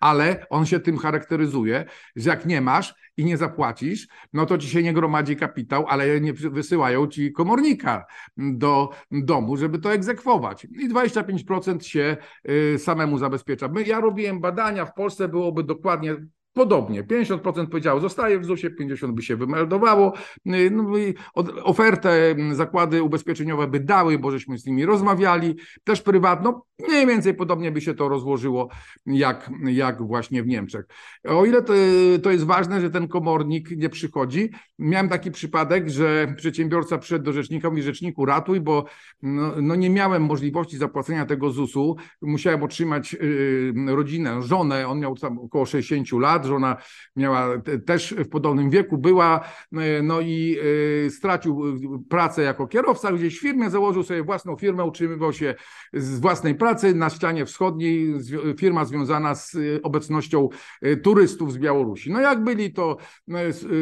[0.00, 1.84] ale on się tym charakteryzuje,
[2.16, 6.20] że jak nie masz i nie zapłacisz, no to ci się nie gromadzi kapitał, ale
[6.20, 10.64] nie wysyłają ci komornika do domu, żeby to egzekwować.
[10.64, 12.16] I 25% się
[12.74, 13.70] y, samemu zabezpiecza.
[13.86, 16.16] Ja robiłem badania, w Polsce byłoby dokładnie
[16.52, 20.12] Podobnie, 50% powiedziało, zostaje w ZUS-ie, 50% by się wymeldowało.
[20.46, 20.92] Y, no
[21.62, 26.64] ofertę zakłady ubezpieczeniowe by dały, bo żeśmy z nimi rozmawiali, też prywatno.
[26.88, 28.68] Mniej więcej podobnie by się to rozłożyło,
[29.06, 30.86] jak, jak właśnie w Niemczech.
[31.24, 31.72] O ile to,
[32.22, 37.32] to jest ważne, że ten komornik nie przychodzi, miałem taki przypadek, że przedsiębiorca przyszedł do
[37.32, 38.84] rzecznika, mówi rzeczniku ratuj, bo
[39.22, 45.16] no, no nie miałem możliwości zapłacenia tego ZUS-u, musiałem otrzymać y, rodzinę, żonę, on miał
[45.16, 46.76] tam około 60 lat, lat, żona
[47.16, 47.48] miała
[47.86, 49.40] też w podobnym wieku, była,
[49.72, 50.56] e, no i
[51.06, 51.62] e, stracił
[52.08, 55.54] pracę jako kierowca gdzieś w firmie, założył sobie własną firmę, utrzymywał się
[55.92, 58.14] z własnej pracy na ścianie wschodniej,
[58.58, 60.48] firma związana z obecnością
[60.82, 62.12] e, turystów z Białorusi.
[62.12, 62.96] No jak byli, to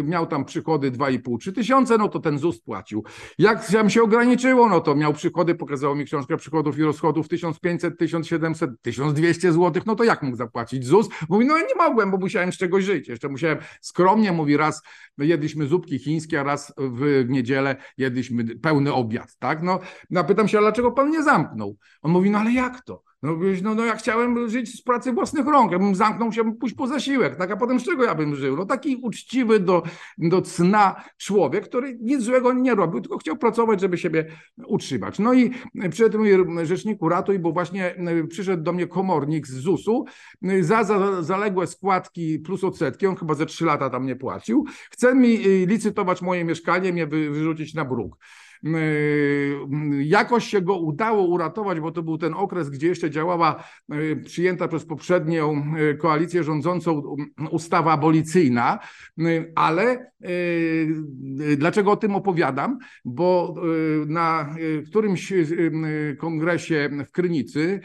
[0.05, 3.05] miał tam przychody 2,5-3 tysiące, no to ten ZUS płacił.
[3.39, 8.71] Jak się ograniczyło, no to miał przychody, pokazało mi książkę przychodów i rozchodów 1500, 1700,
[8.83, 11.09] 1200 zł, no to jak mógł zapłacić ZUS?
[11.29, 13.09] Mówi, no nie mogłem, bo musiałem musiałem z czegoś żyć.
[13.09, 14.83] Jeszcze musiałem skromnie, mówi raz
[15.19, 19.63] jedliśmy zupki chińskie, a raz w niedzielę jedliśmy pełny obiad, tak?
[19.63, 19.81] No,
[20.11, 21.77] no pytam się, ale dlaczego pan nie zamknął?
[22.03, 23.03] On mówi, no ale jak to?
[23.23, 26.75] No, no, no ja chciałem żyć z pracy własnych rąk, ja bym zamknął się, pójść
[26.75, 28.57] po zasiłek, tak, a potem z czego ja bym żył?
[28.57, 29.83] No taki uczciwy do,
[30.19, 34.27] do cna człowiek, który nic złego nie robił, tylko chciał pracować, żeby siebie
[34.67, 35.19] utrzymać.
[35.19, 35.51] No i
[35.91, 40.05] przy tym rzeczniku ratuj, bo właśnie e, przyszedł do mnie komornik z ZUS-u
[40.43, 44.65] e, za, za zaległe składki plus odsetki, on chyba ze trzy lata tam nie płacił,
[44.91, 48.17] chce mi e, licytować moje mieszkanie, mnie wyrzucić na bruk.
[48.63, 54.17] Yy, jakoś się go udało uratować, bo to był ten okres, gdzie jeszcze działała yy,
[54.17, 57.17] przyjęta przez poprzednią yy, koalicję rządzącą
[57.51, 58.79] ustawa abolicyjna,
[59.55, 60.13] ale
[61.57, 62.79] dlaczego o tym opowiadam?
[63.05, 63.55] Bo
[64.07, 64.55] na
[64.87, 65.33] którymś
[66.19, 67.81] kongresie w Krynicy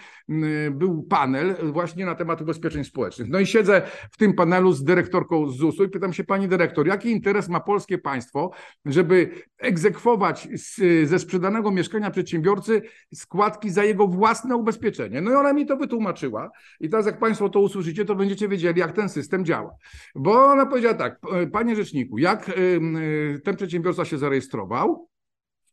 [0.72, 3.30] był panel właśnie na temat ubezpieczeń społecznych.
[3.30, 3.82] No i siedzę
[4.12, 7.98] w tym panelu z dyrektorką ZUS-u i pytam się pani dyrektor, jaki interes ma polskie
[7.98, 8.52] państwo,
[8.86, 12.82] żeby egzekwować z, ze sprzedanego mieszkania przedsiębiorcy
[13.14, 15.22] składki za jego własne ubezpieczenie.
[15.22, 16.52] No i ona mi to wytłumaczyła.
[16.80, 19.76] I teraz, jak Państwo to usłyszycie, to będziecie wiedzieli, jak ten system działa.
[20.16, 21.20] Bo ona powiedziała tak,
[21.52, 22.52] panie rzeczniku, jak
[23.44, 25.10] ten przedsiębiorca się zarejestrował,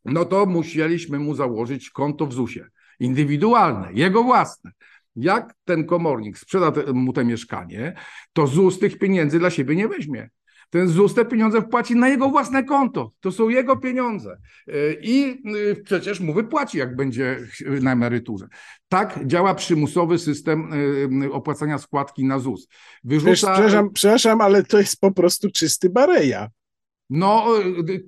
[0.05, 2.65] no to musieliśmy mu założyć konto w ZUS-ie.
[2.99, 4.71] Indywidualne, jego własne.
[5.15, 7.93] Jak ten komornik sprzeda mu te mieszkanie,
[8.33, 10.29] to ZUS tych pieniędzy dla siebie nie weźmie
[10.71, 13.11] ten ZUS te pieniądze wpłaci na jego własne konto.
[13.19, 14.37] To są jego pieniądze.
[14.67, 17.39] E, I e, przecież mu wypłaci, jak będzie
[17.81, 18.47] na emeryturze.
[18.89, 20.69] Tak działa przymusowy system
[21.23, 22.67] e, opłacania składki na ZUS.
[23.03, 23.53] Wyrzuca...
[23.53, 26.49] Przepraszam, przepraszam, ale to jest po prostu czysty bareja.
[27.13, 27.47] No,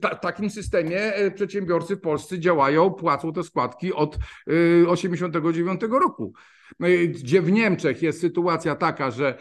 [0.01, 0.99] ta, takim systemie
[1.35, 6.33] przedsiębiorcy polscy działają, płacą te składki od 1989 roku.
[6.79, 9.37] No gdzie w Niemczech jest sytuacja taka, że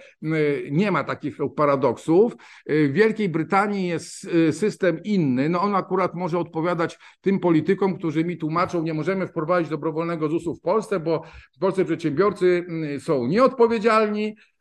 [0.71, 2.33] nie ma takich paradoksów.
[2.67, 5.49] W Wielkiej Brytanii jest y, system inny.
[5.49, 10.55] No on akurat może odpowiadać tym politykom, którzy mi tłumaczą, nie możemy wprowadzić dobrowolnego ZUS-u
[10.55, 11.23] w Polsce, bo
[11.57, 12.67] w Polsce przedsiębiorcy
[12.99, 14.52] są nieodpowiedzialni, Y,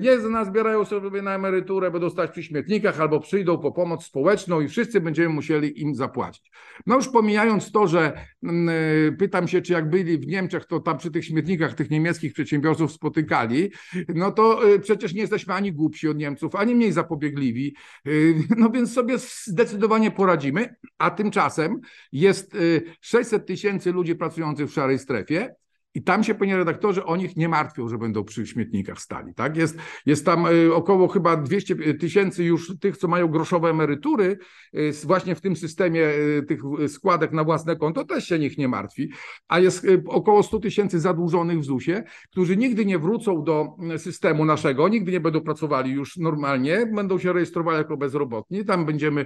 [0.00, 4.68] nie nazbierają sobie na emeryturę, będą stać przy śmietnikach albo przyjdą po pomoc społeczną i
[4.68, 6.50] wszyscy będziemy musieli im zapłacić.
[6.86, 10.80] No już pomijając to, że mm, y, pytam się, czy jak byli w Niemczech, to
[10.80, 13.70] tam przy tych śmietnikach tych niemieckich przedsiębiorców spotykali,
[14.14, 17.76] no to y, przecież nie jesteśmy ani głupsi od Niemców, ani mniej zapobiegliwi,
[18.58, 21.80] no więc sobie zdecydowanie poradzimy, a tymczasem
[22.12, 22.56] jest
[23.00, 25.54] 600 tysięcy ludzi pracujących w szarej strefie,
[25.94, 29.34] i tam się, panie redaktorze, o nich nie martwią, że będą przy śmietnikach stali.
[29.34, 29.56] Tak?
[29.56, 34.38] Jest, jest tam y, około chyba 200 tysięcy już tych, co mają groszowe emerytury,
[34.74, 38.68] y, właśnie w tym systemie y, tych składek na własne konto, też się nich nie
[38.68, 39.10] martwi.
[39.48, 44.88] A jest około 100 tysięcy zadłużonych w ZUS-ie, którzy nigdy nie wrócą do systemu naszego,
[44.88, 48.64] nigdy nie będą pracowali już normalnie, będą się rejestrowali jako bezrobotni.
[48.64, 49.24] Tam będziemy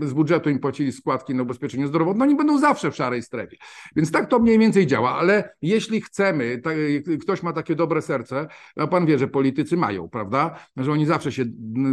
[0.00, 2.24] z budżetu im płacili składki na ubezpieczenie zdrowotne.
[2.24, 3.56] Oni będą zawsze w szarej strefie.
[3.96, 6.76] Więc tak to mniej więcej działa, ale jeśli jeśli chcemy, tak,
[7.20, 8.46] ktoś ma takie dobre serce,
[8.76, 10.58] a pan wie, że politycy mają, prawda?
[10.76, 11.44] Że oni zawsze się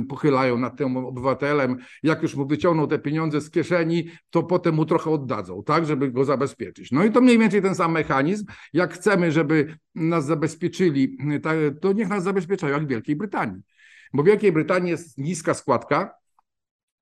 [0.09, 4.85] pochylają nad tym obywatelem, jak już mu wyciągną te pieniądze z kieszeni, to potem mu
[4.85, 6.91] trochę oddadzą, tak, żeby go zabezpieczyć.
[6.91, 8.45] No i to mniej więcej ten sam mechanizm.
[8.73, 11.17] Jak chcemy, żeby nas zabezpieczyli,
[11.81, 13.61] to niech nas zabezpieczają jak w Wielkiej Brytanii.
[14.13, 16.15] Bo w Wielkiej Brytanii jest niska składka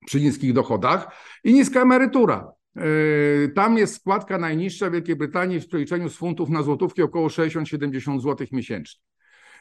[0.06, 1.08] przy niskich dochodach
[1.44, 2.52] i niska emerytura.
[2.76, 7.28] Yy, tam jest składka najniższa w Wielkiej Brytanii w przeliczeniu z funtów na złotówki około
[7.28, 9.00] 60-70 zł miesięcznie.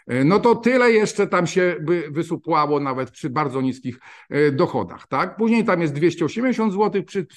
[0.07, 3.99] Yy, no to tyle jeszcze tam się by wysupłało nawet przy bardzo niskich
[4.29, 5.07] yy, dochodach.
[5.07, 5.37] Tak?
[5.37, 7.27] Później tam jest 280 zł przy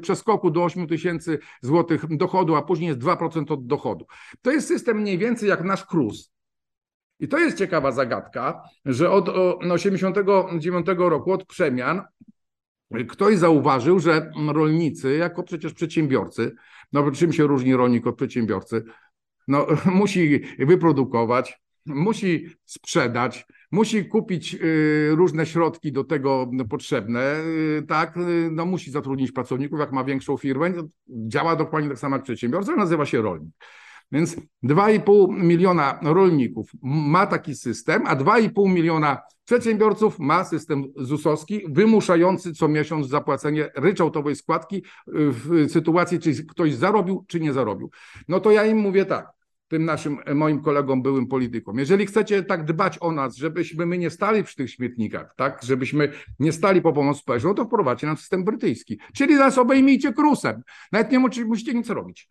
[0.00, 4.06] przeskoku do 8 tysięcy złotych dochodu, a później jest 2% od dochodu.
[4.42, 6.32] To jest system mniej więcej jak nasz KRUS.
[7.20, 12.02] I to jest ciekawa zagadka, że od 1989 roku, od przemian,
[13.08, 16.54] ktoś zauważył, że rolnicy, jako przecież przedsiębiorcy,
[16.92, 18.84] no czym się różni rolnik od przedsiębiorcy?
[19.48, 27.36] No, musi wyprodukować, musi sprzedać, musi kupić y, różne środki do tego potrzebne,
[27.78, 30.72] y, tak, y, no musi zatrudnić pracowników, jak ma większą firmę,
[31.08, 33.54] działa dokładnie tak samo jak przedsiębiorca, nazywa się rolnik.
[34.12, 42.54] Więc 2,5 miliona rolników ma taki system, a 2,5 miliona przedsiębiorców ma system ZUS-owski wymuszający
[42.54, 47.90] co miesiąc zapłacenie ryczałtowej składki w sytuacji, czy ktoś zarobił, czy nie zarobił.
[48.28, 49.26] No to ja im mówię tak,
[49.68, 51.78] tym naszym moim kolegom, byłym politykom.
[51.78, 56.12] Jeżeli chcecie tak dbać o nas, żebyśmy my nie stali przy tych śmietnikach, tak, żebyśmy
[56.38, 58.98] nie stali po pomoc społeczną, to wprowadźcie nam system brytyjski.
[59.14, 60.62] Czyli nas obejmijcie krusem.
[60.92, 62.30] Nawet nie musicie nic robić.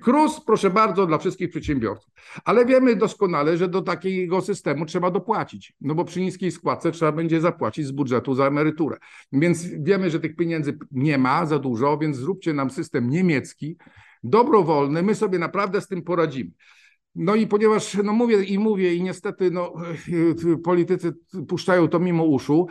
[0.00, 2.10] KRUS, proszę bardzo, dla wszystkich przedsiębiorców.
[2.44, 7.12] Ale wiemy doskonale, że do takiego systemu trzeba dopłacić, no bo przy niskiej składce trzeba
[7.12, 8.96] będzie zapłacić z budżetu za emeryturę.
[9.32, 13.76] Więc wiemy, że tych pieniędzy nie ma za dużo, więc zróbcie nam system niemiecki,
[14.24, 16.50] dobrowolny, my sobie naprawdę z tym poradzimy.
[17.14, 19.72] No i ponieważ, no mówię i mówię i niestety no,
[20.64, 21.12] politycy
[21.48, 22.66] puszczają to mimo uszu,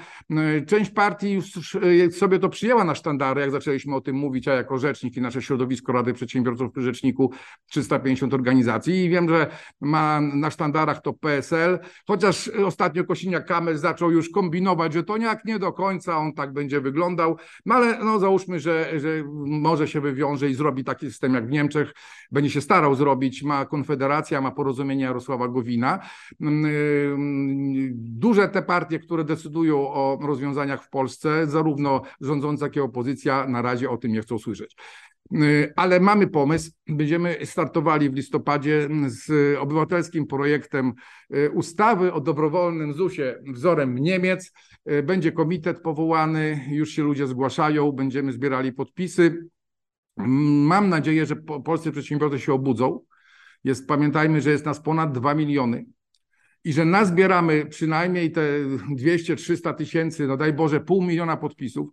[0.68, 1.78] część partii już
[2.12, 5.42] sobie to przyjęła na sztandary, jak zaczęliśmy o tym mówić, a jako rzecznik i nasze
[5.42, 7.32] środowisko Rady Przedsiębiorców przy Rzeczniku
[7.70, 9.06] 350 organizacji.
[9.06, 9.48] I wiem, że
[9.82, 15.60] ma na sztandarach to PSL, chociaż ostatnio Kosiniak-Kamysz zaczął już kombinować, że to jak nie
[15.60, 20.50] do końca on tak będzie wyglądał, no ale no załóżmy, że, że może się wywiąże
[20.50, 21.94] i zrobi taki system jak w Niemczech,
[22.32, 23.66] będzie się starał zrobić, ma
[24.32, 26.00] Konfederacja, ma porozumienie Jarosława Gowina.
[26.41, 32.80] Mm, y, duże te partie, które decydują o rozwiązaniach w Polsce, zarówno rządząca, jak i
[32.80, 34.76] opozycja na razie o tym nie chcą słyszeć.
[35.34, 36.72] Y, ale mamy pomysł.
[36.88, 40.94] Będziemy startowali w listopadzie z obywatelskim projektem
[41.36, 44.52] y, ustawy o dobrowolnym ZUS-ie wzorem Niemiec.
[45.04, 49.48] Będzie komitet powołany, już się ludzie zgłaszają, będziemy zbierali podpisy.
[50.17, 53.00] Mam nadzieję, że polscy przedsiębiorcy się obudzą.
[53.63, 55.86] Jest, pamiętajmy, że jest nas ponad 2 miliony
[56.63, 58.41] i że nazbieramy przynajmniej te
[58.95, 61.89] 200-300 tysięcy, no daj Boże, pół miliona podpisów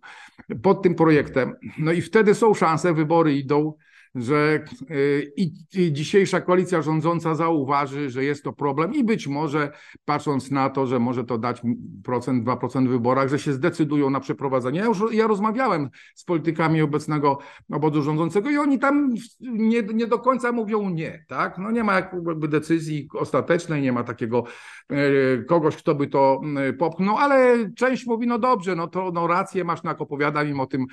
[0.63, 1.53] pod tym projektem.
[1.77, 3.73] No i wtedy są szanse, wybory idą,
[4.15, 4.59] że
[4.91, 5.51] y, i,
[5.91, 9.71] dzisiejsza koalicja rządząca zauważy, że jest to problem i być może
[10.05, 11.61] patrząc na to, że może to dać
[12.03, 14.79] procent, dwa procent w wyborach, że się zdecydują na przeprowadzenie.
[14.79, 17.39] Ja już ja rozmawiałem z politykami obecnego
[17.71, 21.57] obozu rządzącego i oni tam nie, nie do końca mówią nie, tak?
[21.57, 24.43] No nie ma jakby decyzji ostatecznej, nie ma takiego
[24.91, 29.27] y, kogoś, kto by to y, popchnął, ale część mówi, no dobrze, no to no
[29.27, 30.85] rację masz, no jak opowiadam im o tym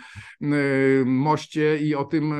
[1.04, 2.34] moście i o tym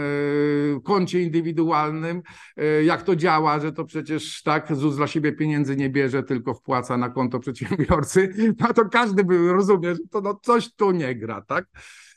[0.85, 2.23] koncie indywidualnym,
[2.57, 6.55] e, jak to działa, że to przecież tak ZUS dla siebie pieniędzy nie bierze, tylko
[6.55, 8.29] wpłaca na konto przedsiębiorcy,
[8.61, 11.67] no to każdy by rozumie, że to no coś tu nie gra, tak?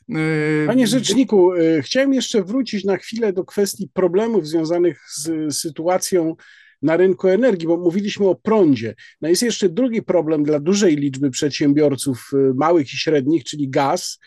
[0.08, 6.36] E, Panie rzeczniku, e, chciałem jeszcze wrócić na chwilę do kwestii problemów związanych z sytuacją
[6.82, 8.94] na rynku energii, bo mówiliśmy o prądzie.
[9.20, 14.18] No jest jeszcze drugi problem dla dużej liczby przedsiębiorców małych i średnich, czyli gaz.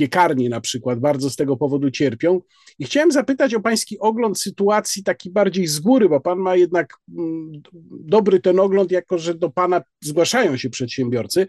[0.00, 2.40] Piekarnie na przykład bardzo z tego powodu cierpią.
[2.78, 6.94] I chciałem zapytać o pański ogląd sytuacji taki bardziej z góry, bo pan ma jednak
[7.18, 7.52] mm,
[7.90, 11.46] dobry ten ogląd, jako że do pana zgłaszają się przedsiębiorcy.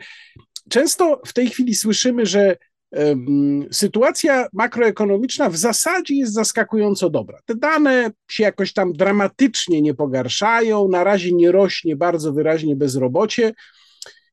[0.69, 2.57] Często w tej chwili słyszymy, że
[3.71, 7.39] sytuacja makroekonomiczna w zasadzie jest zaskakująco dobra.
[7.45, 13.53] Te dane się jakoś tam dramatycznie nie pogarszają, na razie nie rośnie bardzo wyraźnie bezrobocie.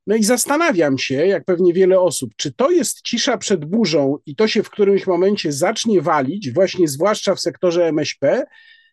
[0.08, 4.36] No i zastanawiam się, jak pewnie wiele osób, czy to jest cisza przed burzą i
[4.36, 8.44] to się w którymś momencie zacznie walić, właśnie zwłaszcza w sektorze MŚP,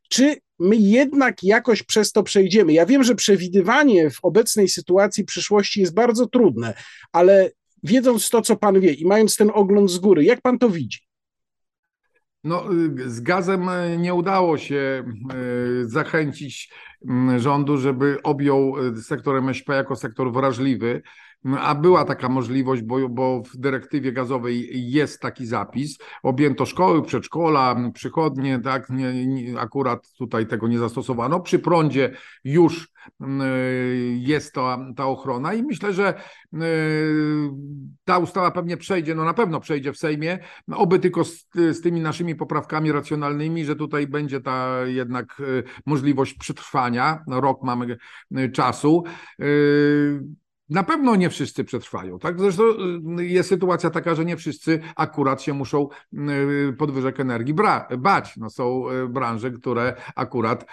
[0.10, 2.73] czy my jednak jakoś przez to przejdziemy.
[2.73, 6.73] Ja wiem, że przewidywanie w obecnej sytuacji przyszłości jest bardzo trudne,
[7.12, 7.51] ale
[7.84, 11.04] wiedząc to, co pan wie i mając ten ogląd z góry, jak pan to widzi?
[12.45, 12.63] No,
[13.05, 16.73] z gazem nie udało się e, zachęcić
[17.08, 21.01] mm, rządu, żeby objął sektor MŚP jako sektor wrażliwy.
[21.60, 25.97] A była taka możliwość, bo, bo w dyrektywie gazowej jest taki zapis.
[26.23, 31.39] Objęto szkoły, przedszkola, przychodnie, tak, nie, nie, akurat tutaj tego nie zastosowano.
[31.39, 32.12] Przy prądzie
[32.43, 32.89] już
[33.21, 33.41] mm,
[34.17, 36.13] jest to, ta ochrona i myślę, że
[36.53, 36.58] y,
[38.05, 40.39] ta ustawa pewnie przejdzie, no na pewno przejdzie w Sejmie,
[40.71, 46.34] oby tylko z, z tymi naszymi poprawkami racjonalnymi, że tutaj będzie ta jednak y, możliwość
[46.34, 47.23] przetrwania.
[47.27, 47.97] Rok mamy
[48.38, 49.03] y, czasu.
[50.69, 52.19] Na pewno nie wszyscy przetrwają.
[52.19, 52.39] Tak?
[52.39, 52.63] Zresztą
[53.19, 57.56] y, jest sytuacja taka, że nie wszyscy akurat się muszą y, podwyżek energii
[57.97, 58.38] bać.
[58.38, 60.65] No są y, branże, które akurat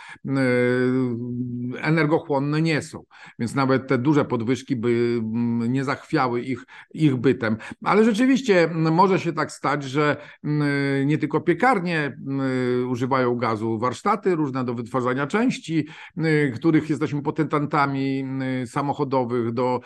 [1.81, 3.05] energochłonne nie są.
[3.39, 7.57] Więc nawet te duże podwyżki by mm, nie zachwiały ich, ich bytem.
[7.85, 10.17] Ale rzeczywiście może się tak stać, że
[11.07, 12.17] nie tylko piekarnie
[12.89, 15.87] używają gazu, warsztaty różne do wytwarzania części,
[16.55, 18.25] których jesteśmy potentantami
[18.67, 19.82] samochodowych do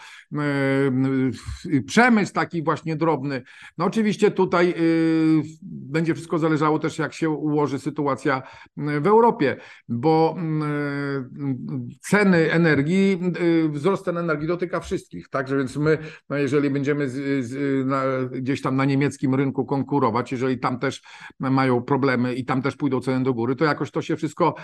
[1.86, 3.42] przemysł taki właśnie drobny.
[3.78, 4.74] No oczywiście tutaj e,
[5.62, 8.42] będzie wszystko zależało też jak się ułoży sytuacja
[8.76, 9.56] w Europie,
[9.88, 10.36] bo
[12.00, 13.20] ceny energii,
[13.68, 15.98] wzrost cen energii dotyka wszystkich, także więc my,
[16.30, 21.02] no jeżeli będziemy z, z, na, gdzieś tam na niemieckim rynku konkurować, jeżeli tam też
[21.40, 24.54] mają problemy i tam też pójdą ceny do góry, to jakoś to się wszystko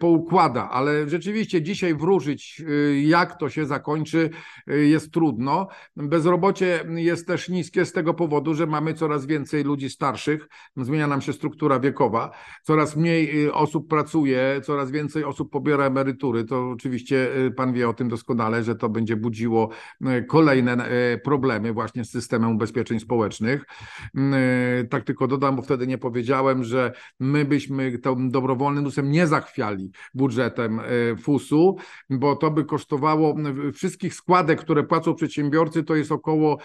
[0.00, 2.62] poukłada, ale rzeczywiście dzisiaj wróżyć,
[3.02, 4.30] jak to się zakończy,
[4.66, 5.68] jest trudno.
[5.96, 11.20] Bezrobocie jest też niskie z tego powodu, że mamy coraz więcej ludzi starszych, zmienia nam
[11.20, 12.30] się struktura wiekowa,
[12.62, 16.44] coraz mniej osób pracuje, coraz więcej osób pobiera emerytury.
[16.44, 19.70] To oczywiście pan wie o tym doskonale, że to będzie budziło
[20.28, 20.88] kolejne
[21.24, 23.64] problemy właśnie z systemem ubezpieczeń społecznych.
[24.90, 29.90] Tak tylko dodam, bo wtedy nie powiedziałem, że my byśmy tym dobrowolnym ZUS-em nie zachwiali
[30.14, 30.80] budżetem
[31.22, 31.76] FUS-u,
[32.10, 33.36] bo to by kosztowało
[33.74, 36.58] wszystkich składek, które płacą przedsiębiorcy, to jest około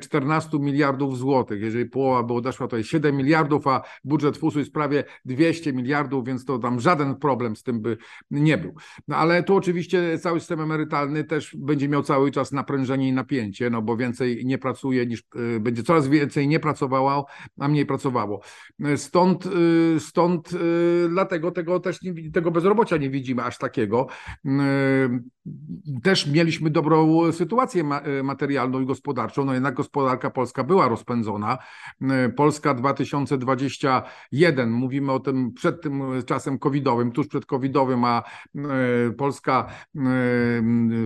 [0.00, 1.62] 14 miliardów złotych.
[1.62, 6.26] Jeżeli połowa by odeszła, to jest 7 miliardów, a budżet FUS-u jest prawie 200 miliardów,
[6.26, 7.96] więc to tam żaden problem z tym by
[8.30, 8.74] nie był.
[9.08, 13.70] No ale tu oczywiście cały system emerytalny też będzie miał cały czas naprężenie i napięcie,
[13.70, 15.22] no bo więcej nie pracuje niż,
[15.56, 17.26] y, będzie coraz więcej nie pracowało,
[17.58, 18.40] a mniej pracowało.
[18.96, 24.06] Stąd, y, stąd y, dlatego tego też nie, tego bezrobocia nie widzimy aż takiego.
[26.02, 27.84] Też mieliśmy dobrą sytuację
[28.22, 31.58] materialną i gospodarczą, no jednak gospodarka polska była rozpędzona.
[32.36, 38.22] Polska 2021, mówimy o tym przed tym czasem covidowym, tuż przed covidowym, a
[39.18, 39.66] Polska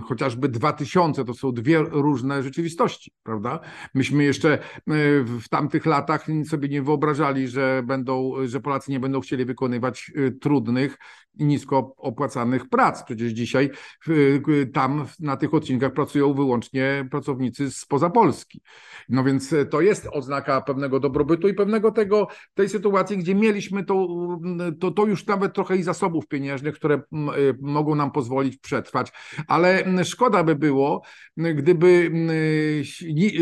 [0.04, 3.60] chociażby 2000 to są dwie różne rzeczywistości, prawda?
[3.94, 4.58] Myśmy jeszcze
[5.40, 10.98] w tamtych latach sobie nie wyobrażali, że będą, że Polacy nie będą chcieli wykonywać trudnych
[11.38, 13.02] i nisko opłacanych prac.
[13.02, 13.70] Przecież dzisiaj
[14.72, 18.62] tam na tych odcinkach pracują wyłącznie pracownicy spoza Polski.
[19.08, 24.08] No więc to jest oznaka pewnego dobrobytu i pewnego tego, tej sytuacji, gdzie mieliśmy to,
[24.80, 27.00] to, to już nawet trochę i zasobów pieniężnych, które y,
[27.60, 29.12] mogą nam pozwolić przetrwać.
[29.46, 31.02] Ale szkoda by było,
[31.36, 32.10] gdyby,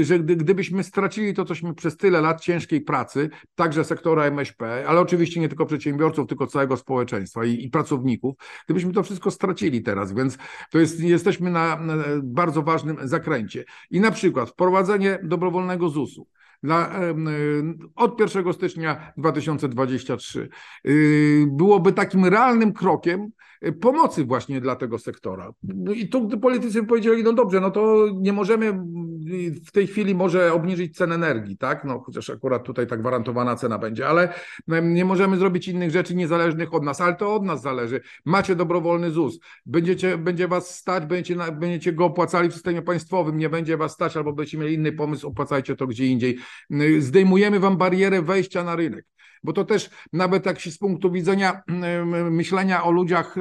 [0.00, 5.00] y, że gdybyśmy stracili to, cośmy przez tyle lat ciężkiej pracy, także sektora MŚP, ale
[5.00, 10.12] oczywiście nie tylko przedsiębiorców, tylko całego społeczeństwa i, i pracowników, gdybyśmy to wszystko stracili teraz,
[10.12, 10.38] więc
[10.70, 11.78] to jest, jesteśmy na,
[12.22, 13.64] bardzo ważnym zakręcie.
[13.90, 16.26] I na przykład wprowadzenie dobrowolnego ZUS-u.
[16.62, 16.90] Dla,
[17.96, 20.48] od 1 stycznia 2023
[20.86, 23.30] y, byłoby takim realnym krokiem
[23.80, 25.52] pomocy właśnie dla tego sektora.
[25.94, 28.82] I tu politycy powiedzieli, no dobrze, no to nie możemy
[29.66, 31.84] w tej chwili może obniżyć cen energii, tak?
[31.84, 34.34] No chociaż akurat tutaj ta gwarantowana cena będzie, ale
[34.82, 38.00] nie możemy zrobić innych rzeczy niezależnych od nas, ale to od nas zależy.
[38.24, 43.48] Macie dobrowolny ZUS, będziecie, będzie was stać, będziecie, będziecie go opłacali w systemie państwowym, nie
[43.48, 46.38] będzie was stać albo będziecie mieli inny pomysł, opłacajcie to gdzie indziej.
[46.98, 49.06] Zdejmujemy wam barierę wejścia na rynek
[49.42, 51.62] bo to też nawet jak się z punktu widzenia
[52.30, 53.34] myślenia o ludziach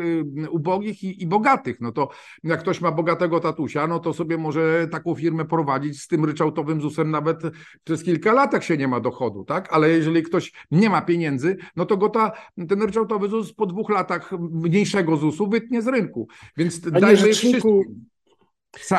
[0.49, 2.09] ubogich i, i, bogatych, no to
[2.43, 6.81] jak ktoś ma bogatego tatusia, no to sobie może taką firmę prowadzić z tym ryczałtowym
[6.81, 7.41] ZUS-em nawet
[7.83, 9.73] przez kilka lat, jak się nie ma dochodu, tak?
[9.73, 12.31] Ale jeżeli ktoś nie ma pieniędzy, no to go ta,
[12.69, 16.27] ten ryczałtowy ZUS po dwóch latach mniejszego ZUS-u wytnie z rynku.
[16.57, 17.61] Więc dajmy wszystkim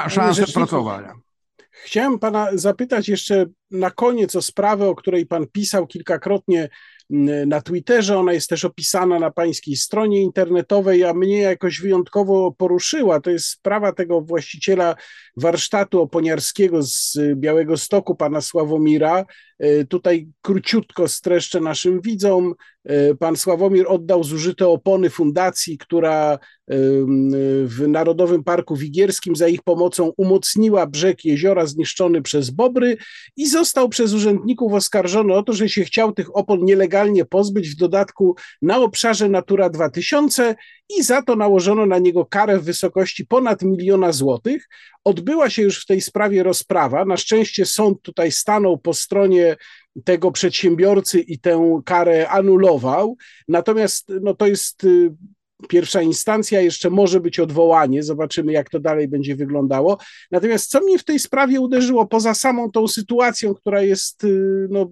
[0.09, 1.15] szansę pracowania.
[1.85, 6.69] Chciałem pana zapytać jeszcze na koniec o sprawę, o której pan pisał kilkakrotnie
[7.47, 8.19] na Twitterze.
[8.19, 13.21] Ona jest też opisana na pańskiej stronie internetowej, a mnie jakoś wyjątkowo poruszyła.
[13.21, 14.95] To jest sprawa tego właściciela
[15.37, 19.25] warsztatu oponiarskiego z Białego Stoku, pana Sławomira.
[19.61, 22.55] E, tutaj króciutko streszczę naszym widzom.
[22.85, 26.39] E, pan Sławomir oddał zużyte opony fundacji, która
[27.65, 32.97] w Narodowym Parku Wigierskim za ich pomocą umocniła brzeg jeziora zniszczony przez bobry
[33.37, 37.77] i został przez urzędników oskarżony o to, że się chciał tych opon nielegalnie pozbyć, w
[37.77, 40.55] dodatku na obszarze Natura 2000
[40.99, 44.69] i za to nałożono na niego karę w wysokości ponad miliona złotych.
[45.05, 47.05] Odbyła się już w tej sprawie rozprawa.
[47.05, 49.50] Na szczęście sąd tutaj stanął po stronie
[50.05, 53.17] tego przedsiębiorcy i tę karę anulował.
[53.49, 55.11] Natomiast no, to jest y,
[55.69, 59.99] pierwsza instancja, jeszcze może być odwołanie, zobaczymy jak to dalej będzie wyglądało.
[60.31, 64.87] Natomiast co mnie w tej sprawie uderzyło, poza samą tą sytuacją, która jest y, no,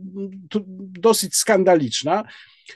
[0.78, 2.24] dosyć skandaliczna,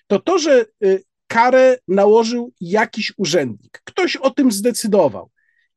[0.06, 3.80] to to, że y, karę nałożył jakiś urzędnik.
[3.84, 5.30] Ktoś o tym zdecydował.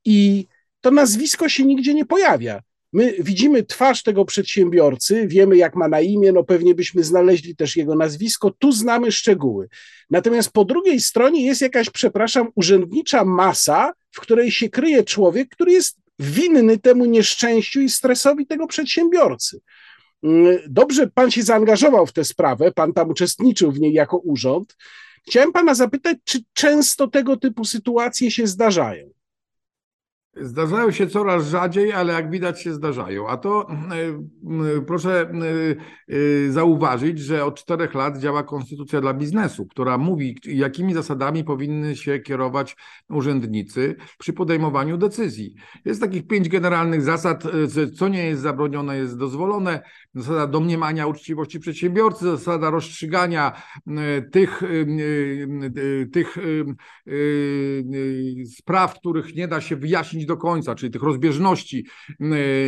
[0.05, 0.47] I
[0.81, 2.61] to nazwisko się nigdzie nie pojawia.
[2.95, 7.75] My widzimy twarz tego przedsiębiorcy, wiemy jak ma na imię, no pewnie byśmy znaleźli też
[7.75, 9.67] jego nazwisko, tu znamy szczegóły.
[10.09, 15.71] Natomiast po drugiej stronie jest jakaś, przepraszam, urzędnicza masa, w której się kryje człowiek, który
[15.71, 19.59] jest winny temu nieszczęściu i stresowi tego przedsiębiorcy.
[20.23, 24.77] Mm, dobrze, pan się zaangażował w tę sprawę, pan tam uczestniczył w niej jako urząd.
[25.27, 29.14] Chciałem pana zapytać, czy często tego typu sytuacje się zdarzają?
[30.41, 33.27] Zdarzają się coraz rzadziej, ale jak widać się zdarzają.
[33.27, 33.67] A to
[34.87, 35.31] proszę
[36.49, 42.19] zauważyć, że od czterech lat działa Konstytucja dla biznesu, która mówi, jakimi zasadami powinny się
[42.19, 42.75] kierować
[43.09, 45.55] urzędnicy przy podejmowaniu decyzji.
[45.85, 47.43] Jest takich pięć generalnych zasad,
[47.95, 49.81] co nie jest zabronione, jest dozwolone.
[50.13, 53.61] Zasada domniemania uczciwości przedsiębiorcy, zasada rozstrzygania
[54.31, 54.61] tych,
[56.13, 56.37] tych
[58.57, 61.85] spraw, których nie da się wyjaśnić do końca, czyli tych rozbieżności,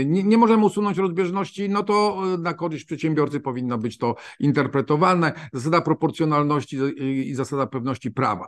[0.05, 5.33] nie, nie możemy usunąć rozbieżności, no to e, na korzyść przedsiębiorcy powinno być to interpretowane.
[5.53, 8.47] Zasada proporcjonalności i zasada pewności prawa.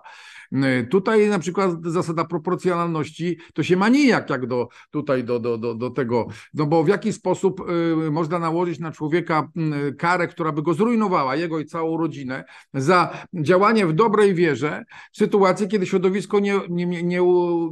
[0.52, 5.58] E, tutaj na przykład zasada proporcjonalności to się ma nijak jak do, tutaj do, do,
[5.58, 7.62] do, do tego, no bo w jaki sposób
[8.08, 9.48] e, można nałożyć na człowieka
[9.98, 12.44] karę, która by go zrujnowała, jego i całą rodzinę,
[12.74, 17.22] za działanie w dobrej wierze w sytuacji, kiedy środowisko nie, nie, nie,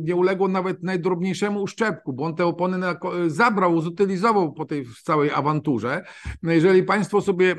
[0.02, 0.84] nie uległo nawet
[1.28, 2.96] najdrobniejszemu uszczepku, bo on te opony na,
[3.28, 6.04] zabrał, zutylizował po tej całej awanturze.
[6.44, 7.56] No jeżeli Państwo sobie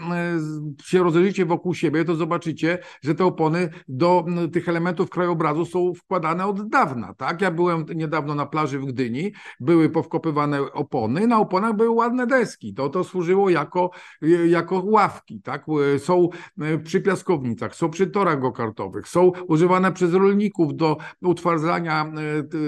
[0.84, 6.46] się rozejrzycie wokół siebie, to zobaczycie, że te opony do tych elementów krajobrazu są wkładane
[6.46, 7.14] od dawna.
[7.14, 7.40] Tak?
[7.40, 12.74] Ja byłem niedawno na plaży w Gdyni, były powkopywane opony, na oponach były ładne deski.
[12.74, 13.90] To, to służyło jako,
[14.48, 15.40] jako ławki.
[15.40, 15.66] Tak?
[15.98, 16.28] Są
[16.60, 22.12] e, przy piaskownicach, są przy torach gokartowych, są używane przez rolników do utwardzania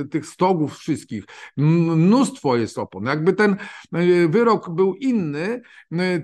[0.03, 1.24] e, tych stogów wszystkich.
[1.57, 3.05] Mnóstwo jest opon.
[3.05, 3.57] Jakby ten
[3.93, 5.62] e, wyrok był inny,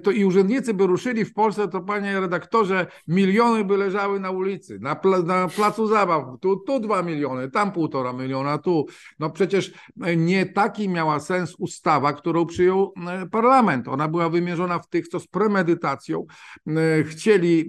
[0.02, 4.78] to i urzędnicy by ruszyli w Polsce, to panie redaktorze, miliony by leżały na ulicy,
[4.80, 8.86] na, na placu zabaw tu, tu 2 miliony, tam półtora miliona, tu.
[9.18, 9.72] No przecież
[10.16, 13.88] nie taki miała sens ustawa, którą przyjął e, parlament.
[13.88, 16.26] Ona była wymierzona w tych, co z premedytacją
[16.66, 17.66] e, chcieli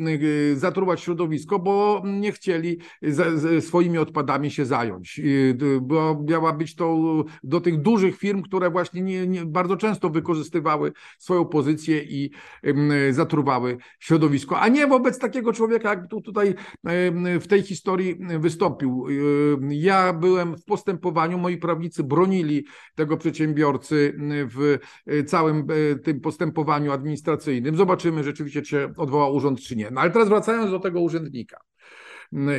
[0.54, 2.80] e, zatruwać środowisko, bo nie chcieli
[3.60, 5.22] swoimi odpadami się zająć.
[5.82, 6.87] Bo miała być to
[7.44, 12.32] do tych dużych firm, które właśnie nie, nie, bardzo często wykorzystywały swoją pozycję i
[13.12, 16.54] zatruwały środowisko, a nie wobec takiego człowieka, jak tu, tutaj
[17.40, 19.06] w tej historii wystąpił.
[19.70, 22.66] Ja byłem w postępowaniu, moi prawnicy bronili
[22.96, 24.78] tego przedsiębiorcy w
[25.28, 25.68] całym
[26.04, 27.76] tym postępowaniu administracyjnym.
[27.76, 29.92] Zobaczymy rzeczywiście, czy się odwołał urząd, czy nie.
[29.92, 31.58] No ale teraz wracając do tego urzędnika.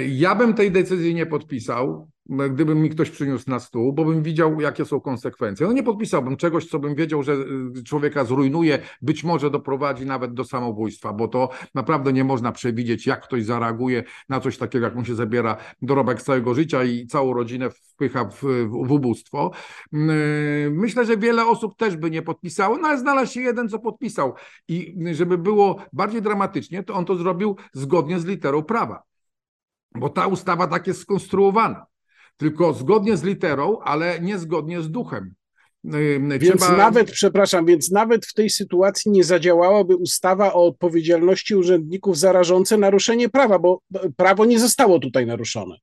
[0.09, 4.61] Ja bym tej decyzji nie podpisał, gdyby mi ktoś przyniósł na stół, bo bym widział,
[4.61, 5.67] jakie są konsekwencje.
[5.67, 10.35] No nie podpisałbym czegoś, co bym wiedział, że y, człowieka zrujnuje, być może doprowadzi nawet
[10.35, 14.95] do samobójstwa, bo to naprawdę nie można przewidzieć, jak ktoś zareaguje na coś takiego, jak
[14.95, 19.51] mu się zabiera dorobek całego życia i całą rodzinę wpycha w, w ubóstwo.
[19.95, 19.99] Y,
[20.73, 24.35] myślę, że wiele osób też by nie podpisało, no ale znalazł się jeden, co podpisał.
[24.69, 29.09] I żeby było bardziej dramatycznie, to on to zrobił zgodnie z literą prawa
[29.95, 31.87] bo ta ustawa tak jest skonstruowana.
[32.39, 35.35] Tylko zgodnie z literą, ale nie zgodnie z duchem.
[36.41, 36.77] Więc Trzeba...
[36.77, 42.77] nawet, przepraszam, więc nawet w tej sytuacji nie zadziałałaby ustawa o odpowiedzialności urzędników za rażące
[42.77, 43.81] naruszenie prawa, bo
[44.17, 45.77] prawo nie zostało tutaj naruszone.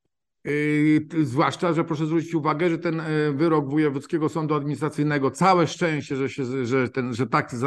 [0.46, 6.16] Yy, zwłaszcza, że proszę zwrócić uwagę, że ten e, wyrok Wojewódzkiego Sądu Administracyjnego, całe szczęście,
[6.16, 7.60] że, się, że, ten, że taki, e,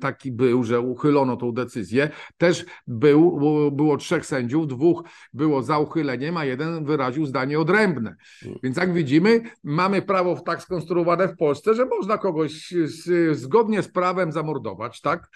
[0.00, 3.40] taki był, że uchylono tą decyzję, też był,
[3.72, 8.16] było trzech sędziów, dwóch było za uchyleniem, a jeden wyraził zdanie odrębne.
[8.62, 12.74] Więc jak widzimy, mamy prawo tak skonstruowane w Polsce, że można kogoś
[13.32, 15.28] zgodnie z prawem zamordować, tak?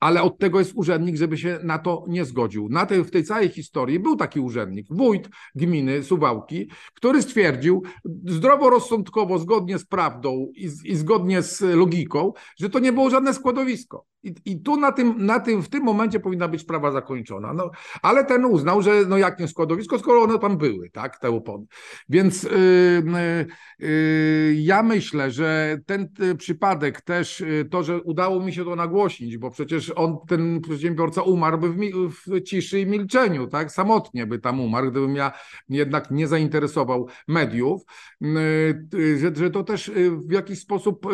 [0.00, 2.68] Ale od tego jest urzędnik, żeby się na to nie zgodził.
[2.68, 7.82] Na tej, w tej całej historii był taki urzędnik, wójt gminy Suwałki, który stwierdził
[8.26, 14.06] zdroworozsądkowo, zgodnie z prawdą i, i zgodnie z logiką, że to nie było żadne składowisko.
[14.22, 17.52] I, I, tu na tym, na tym, w tym momencie powinna być sprawa zakończona.
[17.52, 17.70] No,
[18.02, 21.66] ale ten uznał, że no jak nie składowisko, skoro one tam były, tak, te opony.
[22.08, 23.46] Więc yy,
[23.78, 28.76] yy, ja myślę, że ten y, przypadek też, y, to, że udało mi się to
[28.76, 31.78] nagłośnić, bo przecież on, ten przedsiębiorca umarłby w,
[32.26, 35.32] w ciszy i milczeniu, tak, samotnie by tam umarł, gdybym ja
[35.68, 37.82] jednak nie zainteresował mediów,
[38.20, 41.06] yy, że, że to też y, w jakiś sposób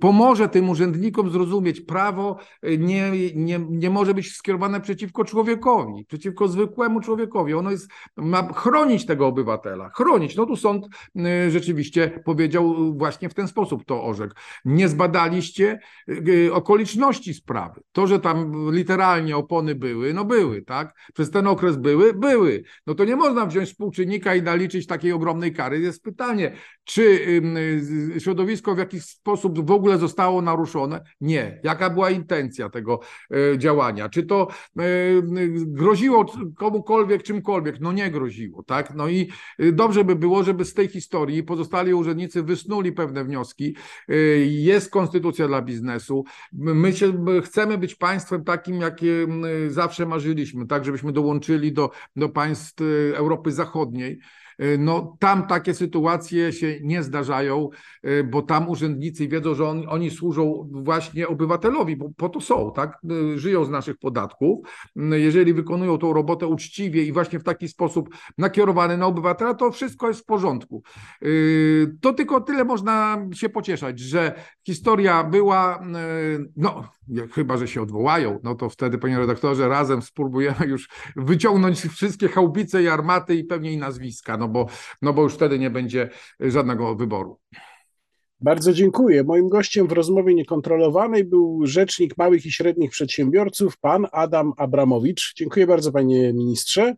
[0.00, 6.48] pomoże tym urzędnikom zrozumieć, prawo y, nie, nie, nie może być skierowane przeciwko człowiekowi, przeciwko
[6.48, 7.54] zwykłemu człowiekowi.
[7.54, 10.36] Ono jest, ma chronić tego obywatela, chronić.
[10.36, 10.86] No tu sąd
[11.16, 14.34] y, rzeczywiście powiedział właśnie w ten sposób to orzekł.
[14.64, 17.80] Nie zbadaliście y, okoliczności sprawy.
[17.92, 20.94] To, że tam literalnie opony były, no były, tak?
[21.14, 22.62] Przez ten okres były, były.
[22.86, 25.80] No to nie można wziąć współczynnika i naliczyć takiej ogromnej kary.
[25.80, 26.52] Jest pytanie,
[26.84, 27.20] czy
[28.18, 31.00] środowisko w jakiś sposób w ogóle zostało naruszone?
[31.20, 31.60] Nie.
[31.64, 34.08] Jaka była intencja tego e, działania?
[34.08, 34.48] Czy to
[34.78, 34.82] e,
[35.66, 36.26] groziło
[36.56, 37.80] komukolwiek, czymkolwiek?
[37.80, 38.94] No nie groziło, tak?
[38.94, 39.30] No i
[39.72, 43.76] dobrze by było, żeby z tej historii pozostali urzędnicy wysnuli pewne wnioski.
[44.46, 46.24] Jest konstytucja dla biznesu.
[46.52, 47.12] My się,
[47.42, 49.26] chcemy być państwem takim, jakie
[49.68, 52.82] zawsze marzyliśmy, tak, żebyśmy dołączyli do, do państw
[53.14, 54.18] Europy Zachodniej.
[54.60, 57.68] E, no tam takie sytuacje się nie zdarzają,
[58.02, 62.72] e, bo tam urzędnicy wiedzą, że on, oni służą właśnie obywatelowi, bo po to są,
[62.72, 62.98] tak?
[63.34, 64.58] E, żyją z naszych podatków.
[65.12, 68.08] Jeżeli wykonują tą robotę uczciwie i właśnie w taki sposób
[68.38, 70.82] nakierowany na obywatela, to wszystko jest w porządku.
[72.00, 74.34] To tylko tyle można się pocieszać, że
[74.66, 75.84] historia była,
[76.56, 76.84] no
[77.32, 82.82] chyba, że się odwołają, no to wtedy, panie redaktorze, razem spróbujemy już wyciągnąć wszystkie chałbice
[82.82, 84.66] i armaty i pewnie i nazwiska, no bo,
[85.02, 87.38] no bo już wtedy nie będzie żadnego wyboru.
[88.40, 89.24] Bardzo dziękuję.
[89.24, 95.34] Moim gościem w rozmowie niekontrolowanej był rzecznik małych i średnich przedsiębiorców, pan Adam Abramowicz.
[95.36, 96.94] Dziękuję bardzo, panie ministrze.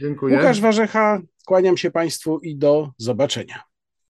[0.00, 0.36] Dziękuję.
[0.36, 3.62] Łukasz Warzecha, kłaniam się państwu i do zobaczenia.